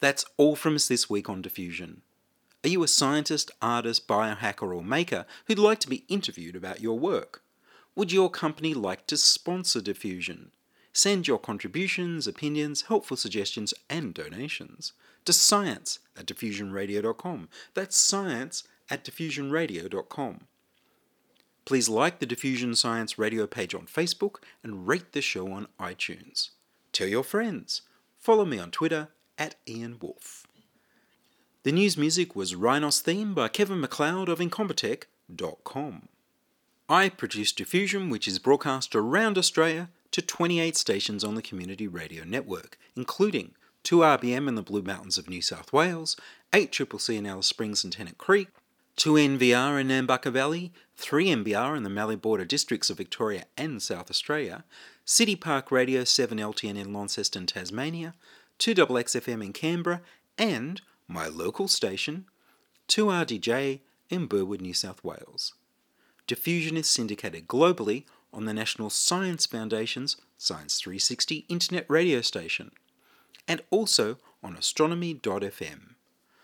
That's 0.00 0.26
all 0.36 0.56
from 0.56 0.74
us 0.74 0.88
this 0.88 1.08
week 1.08 1.30
on 1.30 1.40
Diffusion. 1.40 2.02
Are 2.62 2.68
you 2.68 2.82
a 2.82 2.88
scientist, 2.88 3.50
artist, 3.62 4.06
biohacker, 4.06 4.76
or 4.76 4.84
maker 4.84 5.24
who'd 5.46 5.58
like 5.58 5.78
to 5.80 5.88
be 5.88 6.04
interviewed 6.06 6.54
about 6.54 6.82
your 6.82 6.98
work? 6.98 7.42
Would 7.96 8.12
your 8.12 8.28
company 8.28 8.74
like 8.74 9.06
to 9.06 9.16
sponsor 9.16 9.80
Diffusion? 9.80 10.50
Send 10.92 11.26
your 11.26 11.38
contributions, 11.38 12.26
opinions, 12.26 12.82
helpful 12.82 13.16
suggestions, 13.16 13.72
and 13.88 14.12
donations 14.12 14.92
to 15.24 15.32
science 15.32 16.00
at 16.14 16.26
diffusionradio.com. 16.26 17.48
That's 17.72 17.96
science 17.96 18.64
at 18.90 19.04
diffusionradio.com. 19.04 20.40
Please 21.64 21.88
like 21.88 22.18
the 22.18 22.26
Diffusion 22.26 22.74
Science 22.74 23.18
Radio 23.18 23.46
page 23.46 23.74
on 23.74 23.86
Facebook 23.86 24.36
and 24.62 24.88
rate 24.88 25.12
the 25.12 25.20
show 25.20 25.52
on 25.52 25.68
iTunes. 25.78 26.50
Tell 26.92 27.08
your 27.08 27.22
friends. 27.22 27.82
Follow 28.18 28.44
me 28.44 28.58
on 28.58 28.70
Twitter 28.70 29.08
at 29.36 29.56
Ian 29.68 29.98
Woolf. 30.00 30.46
The 31.64 31.72
news 31.72 31.98
music 31.98 32.34
was 32.34 32.54
Rhinos 32.54 33.00
theme 33.00 33.34
by 33.34 33.48
Kevin 33.48 33.80
MacLeod 33.80 34.28
of 34.28 34.38
Incompetech.com. 34.38 36.08
I 36.88 37.10
produce 37.10 37.52
Diffusion, 37.52 38.08
which 38.08 38.26
is 38.26 38.38
broadcast 38.38 38.96
around 38.96 39.36
Australia 39.36 39.90
to 40.12 40.22
28 40.22 40.74
stations 40.74 41.22
on 41.22 41.34
the 41.34 41.42
Community 41.42 41.86
Radio 41.86 42.24
Network, 42.24 42.78
including 42.96 43.52
2RBM 43.84 44.48
in 44.48 44.54
the 44.54 44.62
Blue 44.62 44.80
Mountains 44.80 45.18
of 45.18 45.28
New 45.28 45.42
South 45.42 45.70
Wales, 45.72 46.16
8CCC 46.54 47.18
in 47.18 47.26
Alice 47.26 47.46
Springs 47.46 47.84
and 47.84 47.92
Tennant 47.92 48.16
Creek, 48.16 48.48
2NVR 48.98 49.80
in 49.80 49.86
Nambucca 49.86 50.32
Valley, 50.32 50.72
3MBR 50.98 51.76
in 51.76 51.84
the 51.84 51.88
Mallee 51.88 52.16
Border 52.16 52.44
districts 52.44 52.90
of 52.90 52.96
Victoria 52.96 53.44
and 53.56 53.80
South 53.80 54.10
Australia, 54.10 54.64
City 55.04 55.36
Park 55.36 55.70
Radio 55.70 56.02
7LTN 56.02 56.76
in 56.76 56.92
Launceston, 56.92 57.46
Tasmania, 57.46 58.14
2XXFM 58.58 59.44
in 59.44 59.52
Canberra, 59.52 60.00
and 60.36 60.80
my 61.06 61.28
local 61.28 61.68
station, 61.68 62.24
2RDJ 62.88 63.78
in 64.10 64.26
Burwood, 64.26 64.60
New 64.60 64.74
South 64.74 65.04
Wales. 65.04 65.54
Diffusion 66.26 66.76
is 66.76 66.90
syndicated 66.90 67.46
globally 67.46 68.02
on 68.32 68.46
the 68.46 68.52
National 68.52 68.90
Science 68.90 69.46
Foundation's 69.46 70.16
Science 70.38 70.80
360 70.80 71.46
internet 71.48 71.86
radio 71.88 72.20
station, 72.20 72.72
and 73.46 73.62
also 73.70 74.18
on 74.42 74.56
astronomy.fm. 74.56 75.94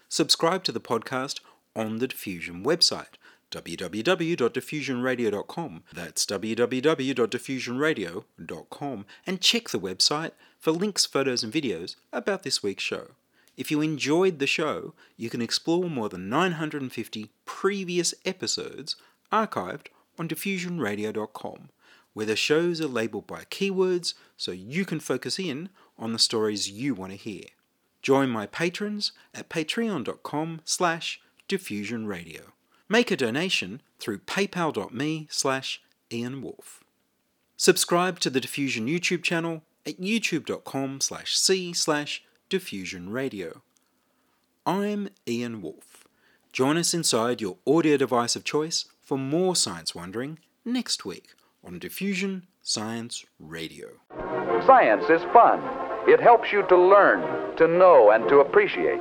Subscribe 0.08 0.62
to 0.62 0.70
the 0.70 0.80
podcast 0.80 1.40
on 1.76 1.98
the 1.98 2.08
Diffusion 2.08 2.64
website, 2.64 3.18
www.diffusionradio.com. 3.50 5.82
That's 5.92 6.24
www.diffusionradio.com, 6.26 9.06
and 9.26 9.40
check 9.40 9.68
the 9.68 9.80
website 9.80 10.32
for 10.58 10.72
links, 10.72 11.06
photos, 11.06 11.44
and 11.44 11.52
videos 11.52 11.94
about 12.12 12.42
this 12.42 12.60
week's 12.62 12.82
show. 12.82 13.10
If 13.56 13.70
you 13.70 13.80
enjoyed 13.80 14.40
the 14.40 14.46
show, 14.46 14.94
you 15.16 15.30
can 15.30 15.40
explore 15.40 15.88
more 15.88 16.08
than 16.08 16.28
950 16.28 17.30
previous 17.44 18.12
episodes 18.24 18.96
archived 19.32 19.87
on 20.18 20.28
diffusionradio.com, 20.28 21.68
where 22.12 22.26
the 22.26 22.37
shows 22.37 22.80
are 22.80 22.88
labeled 22.88 23.26
by 23.26 23.44
keywords 23.44 24.14
so 24.37 24.50
you 24.50 24.84
can 24.84 25.00
focus 25.00 25.38
in 25.38 25.70
on 25.98 26.12
the 26.12 26.18
stories 26.18 26.70
you 26.70 26.94
want 26.94 27.12
to 27.12 27.18
hear. 27.18 27.44
Join 28.02 28.28
my 28.28 28.46
patrons 28.46 29.12
at 29.32 29.48
patreon.com 29.48 30.60
slash 30.64 31.20
diffusionradio. 31.48 32.52
Make 32.88 33.11
a 33.11 33.16
donation 33.16 33.83
through 33.98 34.18
paypal.me 34.18 35.28
slash 35.30 35.83
Ian 36.12 36.42
Woolf. 36.42 36.85
Subscribe 37.57 38.20
to 38.20 38.30
the 38.30 38.40
Diffusion 38.40 38.87
YouTube 38.87 39.22
channel 39.22 39.62
at 39.87 40.00
youtube.com 40.00 41.00
slash 41.00 41.37
c 41.37 41.72
slash 41.72 42.22
diffusionradio. 42.50 43.61
I'm 44.66 45.09
Ian 45.28 45.61
Woolf. 45.61 46.07
Join 46.52 46.76
us 46.76 46.94
inside 46.94 47.40
your 47.40 47.57
audio 47.66 47.96
device 47.96 48.37
of 48.37 48.44
choice 48.44 48.87
for 49.02 49.18
more 49.18 49.57
science 49.57 49.94
wondering 49.94 50.38
next 50.64 51.04
week 51.04 51.30
on 51.64 51.78
Diffusion 51.78 52.46
Science 52.62 53.24
Radio. 53.38 53.88
Science 54.66 55.04
is 55.11 55.22
fun. 55.33 55.61
It 56.09 56.20
helps 56.20 56.52
you 56.52 56.66
to 56.68 56.76
learn, 56.76 57.57
to 57.57 57.66
know, 57.66 58.11
and 58.11 58.28
to 58.28 58.40
appreciate. 58.40 59.00